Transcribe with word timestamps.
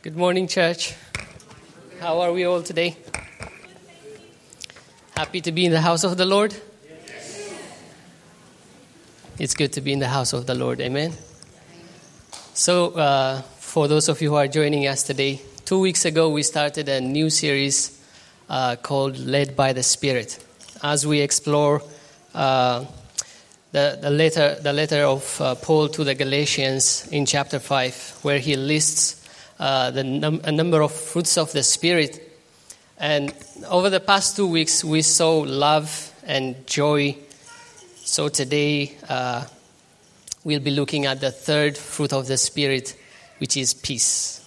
Good 0.00 0.16
morning, 0.16 0.46
church. 0.46 0.94
How 1.98 2.20
are 2.20 2.32
we 2.32 2.44
all 2.44 2.62
today? 2.62 2.96
Happy 5.16 5.40
to 5.40 5.50
be 5.50 5.66
in 5.66 5.72
the 5.72 5.80
house 5.80 6.04
of 6.04 6.16
the 6.16 6.24
Lord? 6.24 6.54
It's 9.40 9.54
good 9.54 9.72
to 9.72 9.80
be 9.80 9.92
in 9.92 9.98
the 9.98 10.06
house 10.06 10.32
of 10.32 10.46
the 10.46 10.54
Lord. 10.54 10.80
Amen. 10.80 11.14
So, 12.54 12.90
uh, 12.92 13.42
for 13.58 13.88
those 13.88 14.08
of 14.08 14.22
you 14.22 14.30
who 14.30 14.36
are 14.36 14.46
joining 14.46 14.86
us 14.86 15.02
today, 15.02 15.40
two 15.64 15.80
weeks 15.80 16.04
ago 16.04 16.28
we 16.28 16.44
started 16.44 16.88
a 16.88 17.00
new 17.00 17.28
series 17.28 18.00
uh, 18.48 18.76
called 18.76 19.18
Led 19.18 19.56
by 19.56 19.72
the 19.72 19.82
Spirit 19.82 20.38
as 20.80 21.08
we 21.08 21.22
explore 21.22 21.82
uh, 22.34 22.84
the, 23.72 23.98
the, 24.00 24.10
letter, 24.10 24.54
the 24.62 24.72
letter 24.72 25.02
of 25.02 25.40
uh, 25.40 25.56
Paul 25.56 25.88
to 25.88 26.04
the 26.04 26.14
Galatians 26.14 27.08
in 27.10 27.26
chapter 27.26 27.58
5, 27.58 28.20
where 28.22 28.38
he 28.38 28.54
lists 28.54 29.17
uh, 29.58 29.90
the 29.90 30.04
num- 30.04 30.40
a 30.44 30.52
number 30.52 30.82
of 30.82 30.92
fruits 30.92 31.36
of 31.36 31.52
the 31.52 31.62
Spirit. 31.62 32.24
And 32.98 33.32
over 33.68 33.90
the 33.90 34.00
past 34.00 34.36
two 34.36 34.46
weeks, 34.46 34.84
we 34.84 35.02
saw 35.02 35.38
love 35.38 36.12
and 36.24 36.66
joy. 36.66 37.16
So 37.96 38.28
today, 38.28 38.96
uh, 39.08 39.44
we'll 40.44 40.60
be 40.60 40.70
looking 40.70 41.06
at 41.06 41.20
the 41.20 41.30
third 41.30 41.76
fruit 41.76 42.12
of 42.12 42.26
the 42.26 42.36
Spirit, 42.36 42.96
which 43.38 43.56
is 43.56 43.74
peace. 43.74 44.38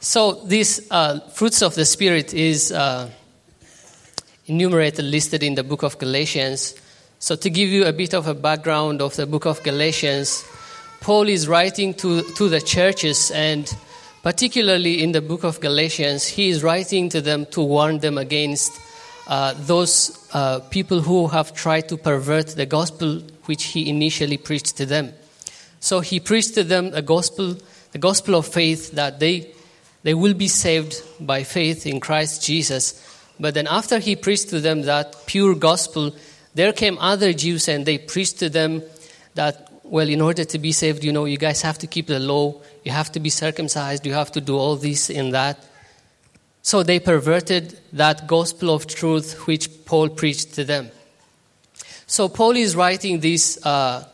So, 0.00 0.32
these 0.44 0.90
uh, 0.90 1.20
fruits 1.28 1.62
of 1.62 1.76
the 1.76 1.84
Spirit 1.84 2.34
is 2.34 2.72
uh, 2.72 3.08
enumerated, 4.46 5.04
listed 5.04 5.44
in 5.44 5.54
the 5.54 5.62
book 5.62 5.84
of 5.84 5.96
Galatians. 5.98 6.74
So, 7.20 7.36
to 7.36 7.48
give 7.48 7.68
you 7.68 7.86
a 7.86 7.92
bit 7.92 8.12
of 8.12 8.26
a 8.26 8.34
background 8.34 9.00
of 9.00 9.14
the 9.14 9.26
book 9.26 9.46
of 9.46 9.62
Galatians, 9.62 10.44
Paul 11.02 11.28
is 11.28 11.48
writing 11.48 11.94
to, 11.94 12.22
to 12.22 12.48
the 12.48 12.60
churches, 12.60 13.32
and 13.32 13.68
particularly 14.22 15.02
in 15.02 15.10
the 15.10 15.20
book 15.20 15.42
of 15.42 15.60
Galatians, 15.60 16.28
he 16.28 16.48
is 16.48 16.62
writing 16.62 17.08
to 17.08 17.20
them 17.20 17.44
to 17.46 17.60
warn 17.60 17.98
them 17.98 18.18
against 18.18 18.80
uh, 19.26 19.52
those 19.56 20.28
uh, 20.32 20.60
people 20.70 21.00
who 21.00 21.26
have 21.26 21.54
tried 21.54 21.88
to 21.88 21.96
pervert 21.96 22.48
the 22.48 22.66
gospel 22.66 23.20
which 23.46 23.64
he 23.64 23.88
initially 23.88 24.36
preached 24.36 24.76
to 24.76 24.86
them. 24.86 25.12
So 25.80 25.98
he 25.98 26.20
preached 26.20 26.54
to 26.54 26.62
them 26.62 26.92
a 26.94 27.02
gospel, 27.02 27.56
the 27.90 27.98
gospel 27.98 28.36
of 28.36 28.46
faith, 28.46 28.92
that 28.92 29.18
they, 29.18 29.50
they 30.04 30.14
will 30.14 30.34
be 30.34 30.46
saved 30.46 31.02
by 31.18 31.42
faith 31.42 31.84
in 31.84 31.98
Christ 31.98 32.44
Jesus. 32.44 32.94
But 33.40 33.54
then 33.54 33.66
after 33.66 33.98
he 33.98 34.14
preached 34.14 34.50
to 34.50 34.60
them 34.60 34.82
that 34.82 35.26
pure 35.26 35.56
gospel, 35.56 36.14
there 36.54 36.72
came 36.72 36.96
other 36.98 37.32
Jews 37.32 37.66
and 37.66 37.84
they 37.84 37.98
preached 37.98 38.38
to 38.38 38.48
them 38.48 38.82
that 39.34 39.71
well, 39.84 40.08
in 40.08 40.20
order 40.20 40.44
to 40.44 40.58
be 40.58 40.72
saved, 40.72 41.04
you 41.04 41.12
know, 41.12 41.24
you 41.24 41.36
guys 41.36 41.62
have 41.62 41.78
to 41.78 41.86
keep 41.86 42.06
the 42.06 42.18
law, 42.18 42.54
you 42.84 42.92
have 42.92 43.10
to 43.12 43.20
be 43.20 43.30
circumcised, 43.30 44.06
you 44.06 44.14
have 44.14 44.32
to 44.32 44.40
do 44.40 44.56
all 44.56 44.76
this 44.76 45.10
and 45.10 45.34
that. 45.34 45.58
So 46.62 46.82
they 46.82 47.00
perverted 47.00 47.78
that 47.92 48.26
gospel 48.26 48.70
of 48.70 48.86
truth 48.86 49.46
which 49.46 49.84
Paul 49.84 50.08
preached 50.08 50.54
to 50.54 50.64
them. 50.64 50.90
So 52.06 52.28
Paul 52.28 52.56
is 52.56 52.76
writing 52.76 53.20
this 53.20 53.64
uh, 53.66 54.06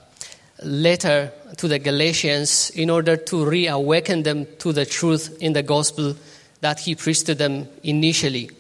letter 0.63 1.33
to 1.59 1.69
the 1.69 1.79
Galatians 1.79 2.71
in 2.71 2.91
order 2.91 3.17
to 3.17 3.45
reawaken 3.45 4.23
them 4.23 4.47
to 4.61 4.73
the 4.73 4.87
truth 4.87 5.37
in 5.41 5.53
the 5.53 5.63
gospel 5.63 6.17
that 6.61 6.81
he 6.81 6.95
preached 6.95 7.27
to 7.27 7.35
them 7.35 7.69
initially. 7.83 8.51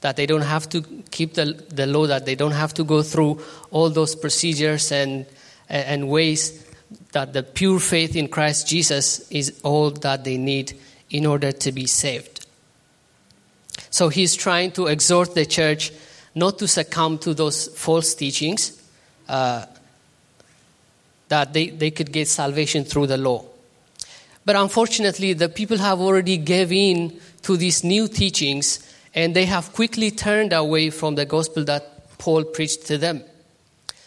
That 0.00 0.16
they 0.16 0.26
don't 0.26 0.42
have 0.42 0.68
to 0.70 0.82
keep 1.10 1.34
the, 1.34 1.64
the 1.70 1.86
law, 1.86 2.06
that 2.06 2.26
they 2.26 2.34
don't 2.34 2.52
have 2.52 2.74
to 2.74 2.84
go 2.84 3.02
through 3.02 3.40
all 3.70 3.90
those 3.90 4.14
procedures 4.14 4.92
and, 4.92 5.26
and 5.68 6.08
ways 6.08 6.64
that 7.12 7.32
the 7.32 7.42
pure 7.42 7.80
faith 7.80 8.16
in 8.16 8.28
Christ 8.28 8.68
Jesus 8.68 9.30
is 9.30 9.60
all 9.62 9.90
that 9.90 10.24
they 10.24 10.36
need 10.36 10.74
in 11.10 11.26
order 11.26 11.52
to 11.52 11.72
be 11.72 11.86
saved. 11.86 12.46
So 13.90 14.08
he's 14.08 14.34
trying 14.34 14.72
to 14.72 14.86
exhort 14.86 15.34
the 15.34 15.46
church 15.46 15.92
not 16.34 16.58
to 16.58 16.68
succumb 16.68 17.18
to 17.18 17.34
those 17.34 17.68
false 17.68 18.14
teachings 18.14 18.82
uh, 19.28 19.66
that 21.28 21.52
they, 21.52 21.70
they 21.70 21.90
could 21.90 22.12
get 22.12 22.28
salvation 22.28 22.84
through 22.84 23.06
the 23.06 23.16
law. 23.16 23.44
But 24.44 24.56
unfortunately, 24.56 25.32
the 25.32 25.48
people 25.48 25.78
have 25.78 26.00
already 26.00 26.36
gave 26.36 26.72
in 26.72 27.18
to 27.42 27.56
these 27.56 27.82
new 27.84 28.08
teachings 28.08 28.80
and 29.14 29.34
they 29.34 29.46
have 29.46 29.72
quickly 29.72 30.10
turned 30.10 30.52
away 30.52 30.90
from 30.90 31.14
the 31.14 31.24
gospel 31.24 31.64
that 31.64 32.18
Paul 32.18 32.44
preached 32.44 32.86
to 32.86 32.98
them. 32.98 33.22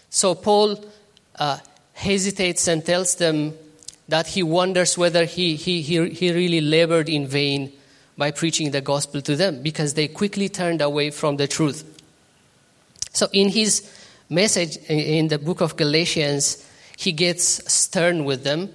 So 0.09 0.35
Paul 0.35 0.83
uh, 1.39 1.57
hesitates 1.93 2.67
and 2.67 2.85
tells 2.85 3.15
them 3.15 3.53
that 4.07 4.27
he 4.27 4.43
wonders 4.43 4.97
whether 4.97 5.25
he, 5.25 5.55
he, 5.55 5.81
he, 5.81 6.09
he 6.09 6.31
really 6.31 6.61
labored 6.61 7.09
in 7.09 7.27
vain 7.27 7.71
by 8.17 8.31
preaching 8.31 8.71
the 8.71 8.81
gospel 8.81 9.21
to 9.21 9.35
them 9.35 9.61
because 9.61 9.93
they 9.93 10.07
quickly 10.07 10.49
turned 10.49 10.81
away 10.81 11.11
from 11.11 11.37
the 11.37 11.47
truth. 11.47 11.83
So, 13.13 13.27
in 13.33 13.49
his 13.49 13.91
message 14.29 14.77
in 14.87 15.27
the 15.27 15.39
book 15.39 15.61
of 15.61 15.75
Galatians, 15.75 16.65
he 16.97 17.11
gets 17.11 17.71
stern 17.71 18.25
with 18.25 18.43
them 18.43 18.73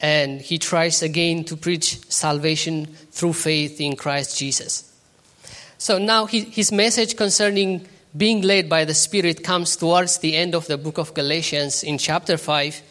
and 0.00 0.40
he 0.40 0.58
tries 0.58 1.02
again 1.02 1.44
to 1.44 1.56
preach 1.56 2.00
salvation 2.10 2.86
through 2.86 3.32
faith 3.32 3.80
in 3.80 3.96
Christ 3.96 4.38
Jesus. 4.38 4.92
So, 5.78 5.98
now 5.98 6.26
his 6.26 6.70
message 6.72 7.16
concerning 7.16 7.86
being 8.16 8.42
led 8.42 8.68
by 8.68 8.84
the 8.84 8.94
Spirit 8.94 9.42
comes 9.42 9.76
towards 9.76 10.18
the 10.18 10.36
end 10.36 10.54
of 10.54 10.66
the 10.66 10.78
book 10.78 10.98
of 10.98 11.12
Galatians 11.14 11.82
in 11.82 11.98
chapter 11.98 12.36
5. 12.36 12.82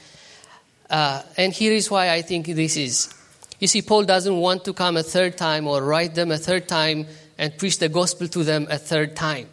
Uh, 0.90 1.22
and 1.38 1.54
here 1.54 1.72
is 1.72 1.90
why 1.90 2.12
I 2.12 2.22
think 2.22 2.48
this 2.48 2.78
is. 2.78 3.14
You 3.60 3.68
see, 3.68 3.82
Paul 3.82 4.04
doesn't 4.04 4.38
want 4.38 4.66
to 4.66 4.74
come 4.74 4.98
a 4.98 5.04
third 5.04 5.38
time 5.38 5.68
or 5.68 5.82
write 5.82 6.16
them 6.16 6.32
a 6.32 6.38
third 6.38 6.68
time 6.68 7.08
and 7.38 7.58
preach 7.58 7.80
the 7.80 7.90
gospel 7.90 8.28
to 8.28 8.44
them 8.44 8.68
a 8.70 8.78
third 8.78 9.16
time. 9.16 9.48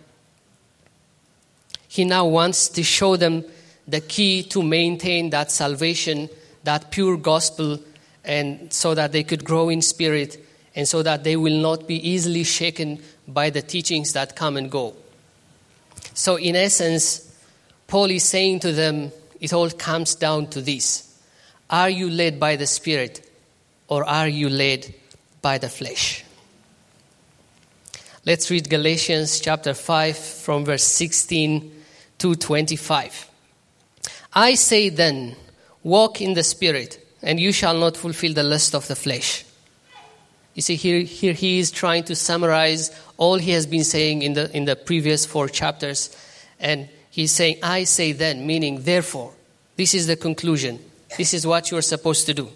He 1.88 2.04
now 2.04 2.26
wants 2.26 2.68
to 2.70 2.82
show 2.82 3.16
them 3.16 3.44
the 3.86 4.00
key 4.00 4.42
to 4.44 4.62
maintain 4.62 5.30
that 5.30 5.50
salvation, 5.50 6.28
that 6.64 6.90
pure 6.90 7.16
gospel, 7.16 7.78
and 8.24 8.72
so 8.72 8.94
that 8.94 9.12
they 9.12 9.22
could 9.22 9.44
grow 9.44 9.68
in 9.68 9.82
spirit 9.82 10.44
and 10.74 10.88
so 10.88 11.02
that 11.02 11.24
they 11.24 11.36
will 11.36 11.60
not 11.60 11.86
be 11.86 11.96
easily 12.08 12.44
shaken 12.44 13.00
by 13.28 13.50
the 13.50 13.62
teachings 13.62 14.12
that 14.14 14.36
come 14.36 14.56
and 14.56 14.70
go. 14.70 14.94
So, 16.14 16.36
in 16.36 16.56
essence, 16.56 17.32
Paul 17.86 18.10
is 18.10 18.24
saying 18.24 18.60
to 18.60 18.72
them, 18.72 19.12
it 19.40 19.52
all 19.52 19.70
comes 19.70 20.14
down 20.14 20.46
to 20.48 20.60
this 20.60 21.18
Are 21.68 21.90
you 21.90 22.10
led 22.10 22.38
by 22.38 22.56
the 22.56 22.66
Spirit 22.66 23.28
or 23.88 24.04
are 24.04 24.28
you 24.28 24.48
led 24.48 24.94
by 25.40 25.58
the 25.58 25.68
flesh? 25.68 26.24
Let's 28.24 28.50
read 28.50 28.70
Galatians 28.70 29.40
chapter 29.40 29.74
5 29.74 30.16
from 30.16 30.64
verse 30.64 30.84
16 30.84 31.82
to 32.18 32.36
25. 32.36 33.28
I 34.32 34.54
say 34.54 34.90
then, 34.90 35.34
walk 35.82 36.20
in 36.20 36.34
the 36.34 36.44
Spirit, 36.44 37.04
and 37.20 37.40
you 37.40 37.52
shall 37.52 37.76
not 37.76 37.96
fulfill 37.96 38.32
the 38.32 38.44
lust 38.44 38.76
of 38.76 38.86
the 38.86 38.94
flesh. 38.94 39.44
You 40.54 40.62
see, 40.62 40.76
here, 40.76 41.00
here 41.00 41.32
he 41.32 41.58
is 41.58 41.70
trying 41.70 42.04
to 42.04 42.14
summarize 42.14 42.90
all 43.16 43.38
he 43.38 43.52
has 43.52 43.66
been 43.66 43.84
saying 43.84 44.22
in 44.22 44.34
the, 44.34 44.54
in 44.54 44.64
the 44.66 44.76
previous 44.76 45.24
four 45.24 45.48
chapters. 45.48 46.14
And 46.60 46.88
he's 47.10 47.32
saying, 47.32 47.58
I 47.62 47.84
say 47.84 48.12
then, 48.12 48.46
meaning 48.46 48.82
therefore. 48.82 49.32
This 49.76 49.94
is 49.94 50.06
the 50.06 50.16
conclusion. 50.16 50.78
This 51.16 51.32
is 51.32 51.46
what 51.46 51.70
you 51.70 51.78
are 51.78 51.82
supposed 51.82 52.26
to 52.26 52.34
do. 52.34 52.48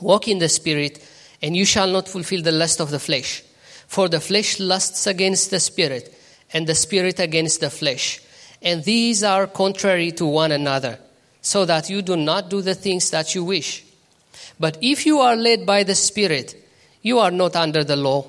Walk 0.00 0.28
in 0.28 0.38
the 0.38 0.48
Spirit, 0.48 1.02
and 1.42 1.56
you 1.56 1.64
shall 1.64 1.88
not 1.88 2.08
fulfill 2.08 2.42
the 2.42 2.52
lust 2.52 2.80
of 2.80 2.90
the 2.90 2.98
flesh. 2.98 3.42
For 3.86 4.08
the 4.08 4.20
flesh 4.20 4.60
lusts 4.60 5.06
against 5.06 5.50
the 5.50 5.60
Spirit, 5.60 6.14
and 6.52 6.66
the 6.66 6.74
Spirit 6.74 7.18
against 7.18 7.60
the 7.60 7.70
flesh. 7.70 8.20
And 8.60 8.84
these 8.84 9.22
are 9.24 9.46
contrary 9.46 10.12
to 10.12 10.26
one 10.26 10.52
another, 10.52 10.98
so 11.40 11.64
that 11.64 11.88
you 11.88 12.02
do 12.02 12.16
not 12.16 12.50
do 12.50 12.60
the 12.60 12.74
things 12.74 13.10
that 13.10 13.34
you 13.34 13.44
wish. 13.44 13.84
But 14.60 14.76
if 14.82 15.06
you 15.06 15.20
are 15.20 15.36
led 15.36 15.64
by 15.64 15.84
the 15.84 15.94
Spirit, 15.94 16.67
you 17.02 17.18
are 17.18 17.30
not 17.30 17.56
under 17.56 17.84
the 17.84 17.96
law. 17.96 18.26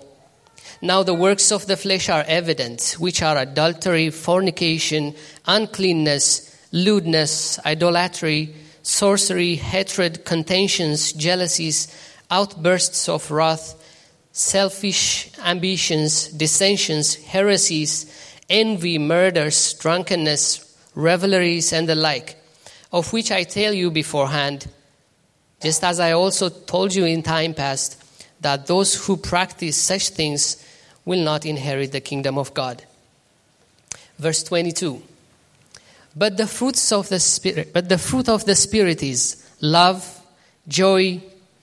Now 0.81 1.03
the 1.03 1.13
works 1.13 1.51
of 1.51 1.65
the 1.65 1.77
flesh 1.77 2.09
are 2.09 2.23
evident, 2.27 2.95
which 2.99 3.21
are 3.21 3.37
adultery, 3.37 4.09
fornication, 4.09 5.15
uncleanness, 5.45 6.55
lewdness, 6.71 7.59
idolatry, 7.65 8.53
sorcery, 8.81 9.55
hatred, 9.55 10.23
contentions, 10.23 11.13
jealousies, 11.13 11.87
outbursts 12.31 13.09
of 13.09 13.29
wrath, 13.29 13.75
selfish 14.31 15.31
ambitions, 15.39 16.29
dissensions, 16.29 17.15
heresies, 17.15 18.05
envy, 18.49 18.97
murders, 18.97 19.73
drunkenness, 19.73 20.65
revelries, 20.95 21.73
and 21.73 21.89
the 21.89 21.95
like, 21.95 22.37
of 22.91 23.11
which 23.11 23.31
I 23.31 23.43
tell 23.43 23.73
you 23.73 23.91
beforehand, 23.91 24.67
just 25.61 25.83
as 25.83 25.99
I 25.99 26.13
also 26.13 26.49
told 26.49 26.95
you 26.95 27.05
in 27.05 27.21
time 27.21 27.53
past 27.53 27.98
that 28.41 28.67
those 28.67 29.05
who 29.05 29.17
practice 29.17 29.77
such 29.77 30.09
things 30.09 30.63
will 31.05 31.23
not 31.23 31.45
inherit 31.45 31.91
the 31.91 32.01
kingdom 32.01 32.37
of 32.37 32.53
God. 32.53 32.83
Verse 34.17 34.43
22. 34.43 35.01
But 36.15 36.37
the 36.37 36.47
fruits 36.47 36.91
of 36.91 37.09
the 37.09 37.19
spirit, 37.19 37.71
but 37.73 37.87
the 37.89 37.97
fruit 37.97 38.29
of 38.29 38.45
the 38.45 38.55
spirit 38.55 39.03
is 39.03 39.45
love, 39.61 40.03
joy, 40.67 41.21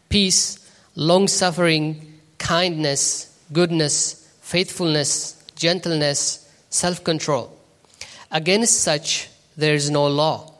peace, 0.08 0.58
long 0.94 1.28
suffering, 1.28 2.20
kindness, 2.38 3.38
goodness, 3.52 4.29
faithfulness, 4.40 5.44
gentleness, 5.56 6.49
self 6.70 7.05
control. 7.05 7.52
Against 8.31 8.81
such 8.81 9.29
there 9.56 9.75
is 9.75 9.90
no 9.90 10.06
law. 10.06 10.56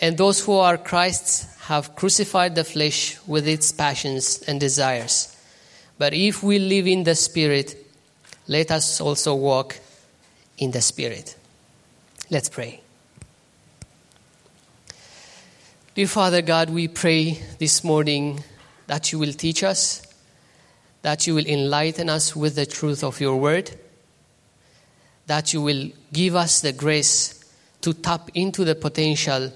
And 0.00 0.16
those 0.16 0.42
who 0.42 0.54
are 0.54 0.78
Christ's 0.78 1.46
have 1.66 1.94
crucified 1.94 2.54
the 2.54 2.64
flesh 2.64 3.18
with 3.26 3.46
its 3.46 3.70
passions 3.70 4.42
and 4.48 4.58
desires. 4.58 5.36
But 5.98 6.14
if 6.14 6.42
we 6.42 6.58
live 6.58 6.86
in 6.86 7.04
the 7.04 7.14
Spirit, 7.14 7.76
let 8.48 8.70
us 8.70 9.00
also 9.00 9.34
walk 9.34 9.78
in 10.56 10.70
the 10.70 10.80
Spirit. 10.80 11.36
Let's 12.30 12.48
pray. 12.48 12.80
Dear 15.94 16.06
Father 16.06 16.40
God, 16.40 16.70
we 16.70 16.88
pray 16.88 17.42
this 17.58 17.84
morning 17.84 18.42
that 18.86 19.12
you 19.12 19.18
will 19.18 19.34
teach 19.34 19.62
us, 19.62 20.02
that 21.02 21.26
you 21.26 21.34
will 21.34 21.46
enlighten 21.46 22.08
us 22.08 22.34
with 22.34 22.54
the 22.54 22.64
truth 22.64 23.04
of 23.04 23.20
your 23.20 23.36
word, 23.36 23.70
that 25.26 25.52
you 25.52 25.60
will 25.60 25.90
give 26.12 26.34
us 26.34 26.62
the 26.62 26.72
grace 26.72 27.44
to 27.82 27.92
tap 27.92 28.30
into 28.34 28.64
the 28.64 28.74
potential 28.74 29.52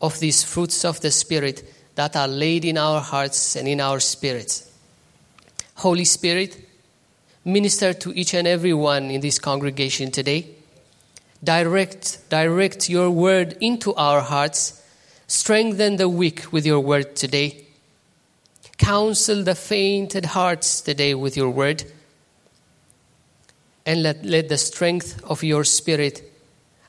of 0.00 0.18
these 0.20 0.42
fruits 0.42 0.84
of 0.84 1.00
the 1.00 1.10
Spirit 1.10 1.64
that 1.94 2.14
are 2.14 2.28
laid 2.28 2.64
in 2.64 2.78
our 2.78 3.00
hearts 3.00 3.56
and 3.56 3.66
in 3.66 3.80
our 3.80 3.98
spirits. 3.98 4.70
Holy 5.74 6.04
Spirit, 6.04 6.56
minister 7.44 7.92
to 7.92 8.12
each 8.14 8.34
and 8.34 8.46
every 8.46 8.72
one 8.72 9.10
in 9.10 9.20
this 9.20 9.38
congregation 9.38 10.10
today. 10.10 10.46
Direct, 11.42 12.18
direct 12.30 12.88
your 12.88 13.10
word 13.10 13.56
into 13.60 13.94
our 13.94 14.20
hearts. 14.20 14.82
Strengthen 15.26 15.96
the 15.96 16.08
weak 16.08 16.52
with 16.52 16.66
your 16.66 16.80
word 16.80 17.16
today. 17.16 17.64
Counsel 18.76 19.42
the 19.42 19.54
fainted 19.54 20.24
hearts 20.24 20.80
today 20.80 21.14
with 21.14 21.36
your 21.36 21.50
word. 21.50 21.84
And 23.84 24.02
let, 24.02 24.24
let 24.24 24.48
the 24.48 24.58
strength 24.58 25.20
of 25.24 25.42
your 25.42 25.64
spirit 25.64 26.22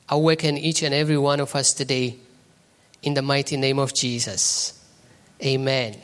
awaken 0.08 0.56
each 0.56 0.82
and 0.82 0.94
every 0.94 1.18
one 1.18 1.40
of 1.40 1.54
us 1.56 1.72
today 1.72 2.16
in 3.02 3.14
the 3.14 3.22
mighty 3.22 3.56
name 3.56 3.78
of 3.78 3.94
Jesus. 3.94 4.78
Amen. 5.42 5.96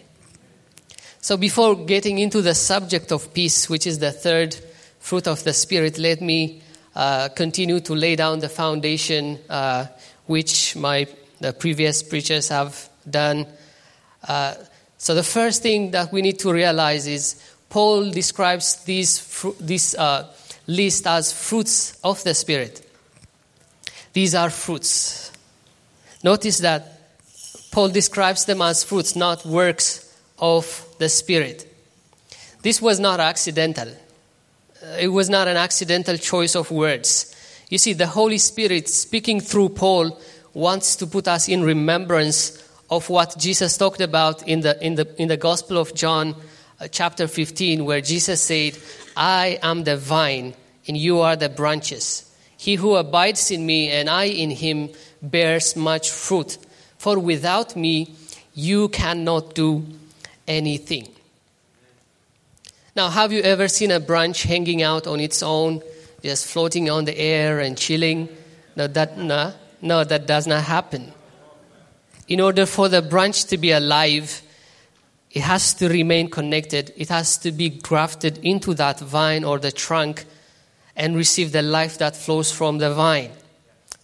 So, 1.21 1.37
before 1.37 1.75
getting 1.75 2.19
into 2.19 2.41
the 2.41 2.55
subject 2.55 3.13
of 3.13 3.35
peace, 3.35 3.69
which 3.69 3.87
is 3.87 3.99
the 3.99 4.13
third 4.13 4.57
fruit 5.01 5.27
of 5.27 5.43
the 5.45 5.53
Spirit, 5.53 5.99
let 5.99 6.21
me 6.21 6.63
uh, 6.95 7.29
continue 7.31 7.81
to 7.81 7.95
lay 7.95 8.17
down 8.17 8.39
the 8.39 8.49
foundation 8.49 9.39
uh, 9.51 9.87
which 10.27 10.77
my 10.77 11.07
the 11.41 11.53
previous 11.53 12.03
preachers 12.03 12.49
have 12.49 12.89
done. 13.09 13.47
Uh, 14.27 14.55
so, 14.99 15.15
the 15.15 15.23
first 15.23 15.63
thing 15.63 15.91
that 15.91 16.13
we 16.13 16.23
need 16.23 16.39
to 16.39 16.53
realize 16.53 17.07
is 17.07 17.43
Paul 17.69 18.11
describes 18.11 18.85
these, 18.85 19.45
this 19.61 19.95
uh, 19.95 20.33
list 20.67 21.07
as 21.07 21.33
fruits 21.33 21.99
of 22.03 22.23
the 22.25 22.35
Spirit. 22.35 22.83
These 24.13 24.35
are 24.35 24.49
fruits. 24.49 25.33
Notice 26.27 26.59
that 26.59 26.83
Paul 27.71 27.91
describes 27.91 28.47
them 28.47 28.61
as 28.61 28.83
fruits, 28.83 29.15
not 29.15 29.47
works 29.47 30.13
of 30.41 30.85
the 30.99 31.09
Spirit. 31.09 31.73
This 32.63 32.83
was 32.83 32.99
not 32.99 33.21
accidental. 33.21 33.87
Uh, 33.87 34.97
it 34.99 35.07
was 35.07 35.31
not 35.31 35.47
an 35.47 35.57
accidental 35.57 36.17
choice 36.17 36.57
of 36.57 36.73
words. 36.73 37.33
You 37.71 37.79
see, 37.79 37.93
the 37.93 38.09
Holy 38.09 38.39
Spirit, 38.39 38.89
speaking 38.89 39.39
through 39.39 39.69
Paul, 39.69 40.21
wants 40.53 40.97
to 40.97 41.07
put 41.07 41.29
us 41.29 41.49
in 41.49 41.63
remembrance 41.63 42.61
of 42.91 43.09
what 43.09 43.39
Jesus 43.39 43.77
talked 43.77 44.01
about 44.01 44.49
in 44.49 44.63
the, 44.63 44.85
in 44.85 44.97
the, 44.97 45.07
in 45.23 45.29
the 45.29 45.37
Gospel 45.37 45.79
of 45.79 45.95
John, 45.95 46.35
uh, 46.81 46.89
chapter 46.89 47.29
15, 47.29 47.85
where 47.85 48.01
Jesus 48.01 48.43
said, 48.43 48.77
I 49.17 49.61
am 49.63 49.85
the 49.85 49.97
vine, 49.97 50.55
and 50.89 50.97
you 50.97 51.21
are 51.21 51.37
the 51.37 51.49
branches. 51.49 52.29
He 52.57 52.75
who 52.75 52.97
abides 52.97 53.53
in 53.53 53.65
me 53.65 53.91
and 53.91 54.11
I 54.11 54.25
in 54.25 54.51
him 54.51 54.91
bears 55.23 55.77
much 55.77 56.11
fruit, 56.11 56.59
for 56.99 57.19
without 57.19 57.77
me 57.77 58.15
you 58.55 58.89
cannot 58.89 59.55
do 59.55 59.85
anything. 60.49 61.09
Now, 62.95 63.11
have 63.11 63.31
you 63.31 63.43
ever 63.43 63.69
seen 63.69 63.91
a 63.91 64.01
branch 64.01 64.45
hanging 64.45 64.83
out 64.83 65.07
on 65.07 65.21
its 65.21 65.43
own, 65.43 65.83
just 66.23 66.47
floating 66.47 66.89
on 66.89 67.05
the 67.05 67.17
air 67.19 67.61
and 67.61 67.77
chilling? 67.77 68.29
No, 68.75 68.87
that, 68.87 69.19
no, 69.19 69.53
no, 69.83 70.03
that 70.03 70.27
does 70.27 70.47
not 70.47 70.65
happen. 70.65 71.13
In 72.29 72.41
order 72.41 72.65
for 72.65 72.89
the 72.89 73.03
branch 73.03 73.45
to 73.47 73.59
be 73.59 73.71
alive, 73.71 74.43
it 75.31 75.43
has 75.43 75.75
to 75.75 75.89
remain 75.89 76.31
connected. 76.31 76.95
It 76.97 77.11
has 77.11 77.37
to 77.39 77.53
be 77.53 77.69
grafted 77.69 78.39
into 78.39 78.73
that 78.75 79.01
vine 79.01 79.45
or 79.45 79.59
the 79.59 79.71
trunk 79.71 80.25
and 80.97 81.15
receive 81.15 81.53
the 81.53 81.61
life 81.61 81.99
that 81.99 82.17
flows 82.17 82.51
from 82.51 82.79
the 82.79 82.95
vine. 82.95 83.31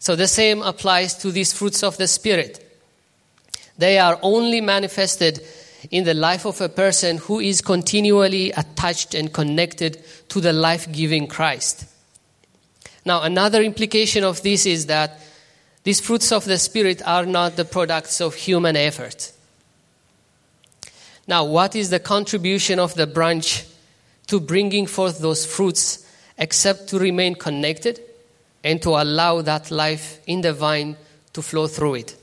So 0.03 0.17
the 0.17 0.27
same 0.27 0.63
applies 0.63 1.15
to 1.19 1.31
these 1.31 1.53
fruits 1.53 1.85
of 1.85 1.97
the 1.97 2.09
Spirit. 2.09 2.59
They 3.79 4.01
are 4.01 4.19
only 4.21 4.61
manifested 4.61 5.47
in 5.93 6.03
the 6.03 6.13
life 6.13 6.45
of 6.45 6.61
a 6.61 6.69
person 6.69 7.19
who 7.19 7.39
is 7.39 7.61
continually 7.61 8.51
attached 8.51 9.15
and 9.15 9.33
connected 9.33 10.03
to 10.31 10.41
the 10.41 10.53
life 10.53 10.91
giving 10.91 11.29
Christ. 11.29 11.85
Now, 13.05 13.23
another 13.23 13.63
implication 13.63 14.25
of 14.25 14.43
this 14.43 14.67
is 14.67 14.87
that 14.87 15.21
these 15.85 16.01
fruits 16.01 16.33
of 16.33 16.47
the 16.47 16.59
Spirit 16.59 17.01
are 17.07 17.25
not 17.25 17.55
the 17.55 17.65
products 17.65 18.21
of 18.21 18.35
human 18.35 18.75
effort. 18.75 19.31
Now, 21.29 21.45
what 21.45 21.77
is 21.77 21.91
the 21.91 22.01
contribution 22.01 22.81
of 22.81 22.97
the 22.97 23.07
branch 23.07 23.67
to 24.27 24.41
bringing 24.41 24.89
forth 24.89 25.21
those 25.21 25.47
fruits 25.47 26.05
except 26.39 26.89
to 26.89 26.99
remain 26.99 27.37
connected 27.37 28.01
and 28.65 28.81
to 28.83 28.91
allow 28.91 29.43
that 29.43 29.71
life 29.71 30.21
in 30.27 30.41
the 30.41 30.53
vine 30.53 30.97
to 31.33 31.43
flow 31.43 31.67
through 31.67 31.95
it. 31.95 32.17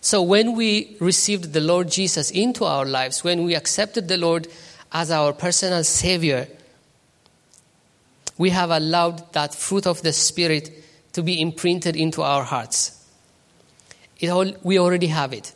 So, 0.00 0.22
when 0.22 0.56
we 0.56 0.96
received 0.98 1.52
the 1.52 1.60
Lord 1.60 1.90
Jesus 1.90 2.30
into 2.30 2.64
our 2.64 2.86
lives, 2.86 3.22
when 3.22 3.44
we 3.44 3.54
accepted 3.54 4.08
the 4.08 4.16
Lord 4.16 4.48
as 4.92 5.10
our 5.10 5.32
personal 5.32 5.84
Savior, 5.84 6.48
we 8.38 8.50
have 8.50 8.70
allowed 8.70 9.32
that 9.34 9.54
fruit 9.54 9.86
of 9.86 10.00
the 10.00 10.12
Spirit 10.12 10.70
to 11.12 11.22
be 11.22 11.40
imprinted 11.40 11.96
into 11.96 12.22
our 12.22 12.44
hearts. 12.44 12.96
All, 14.28 14.52
we 14.62 14.78
already 14.78 15.08
have 15.08 15.32
it, 15.32 15.52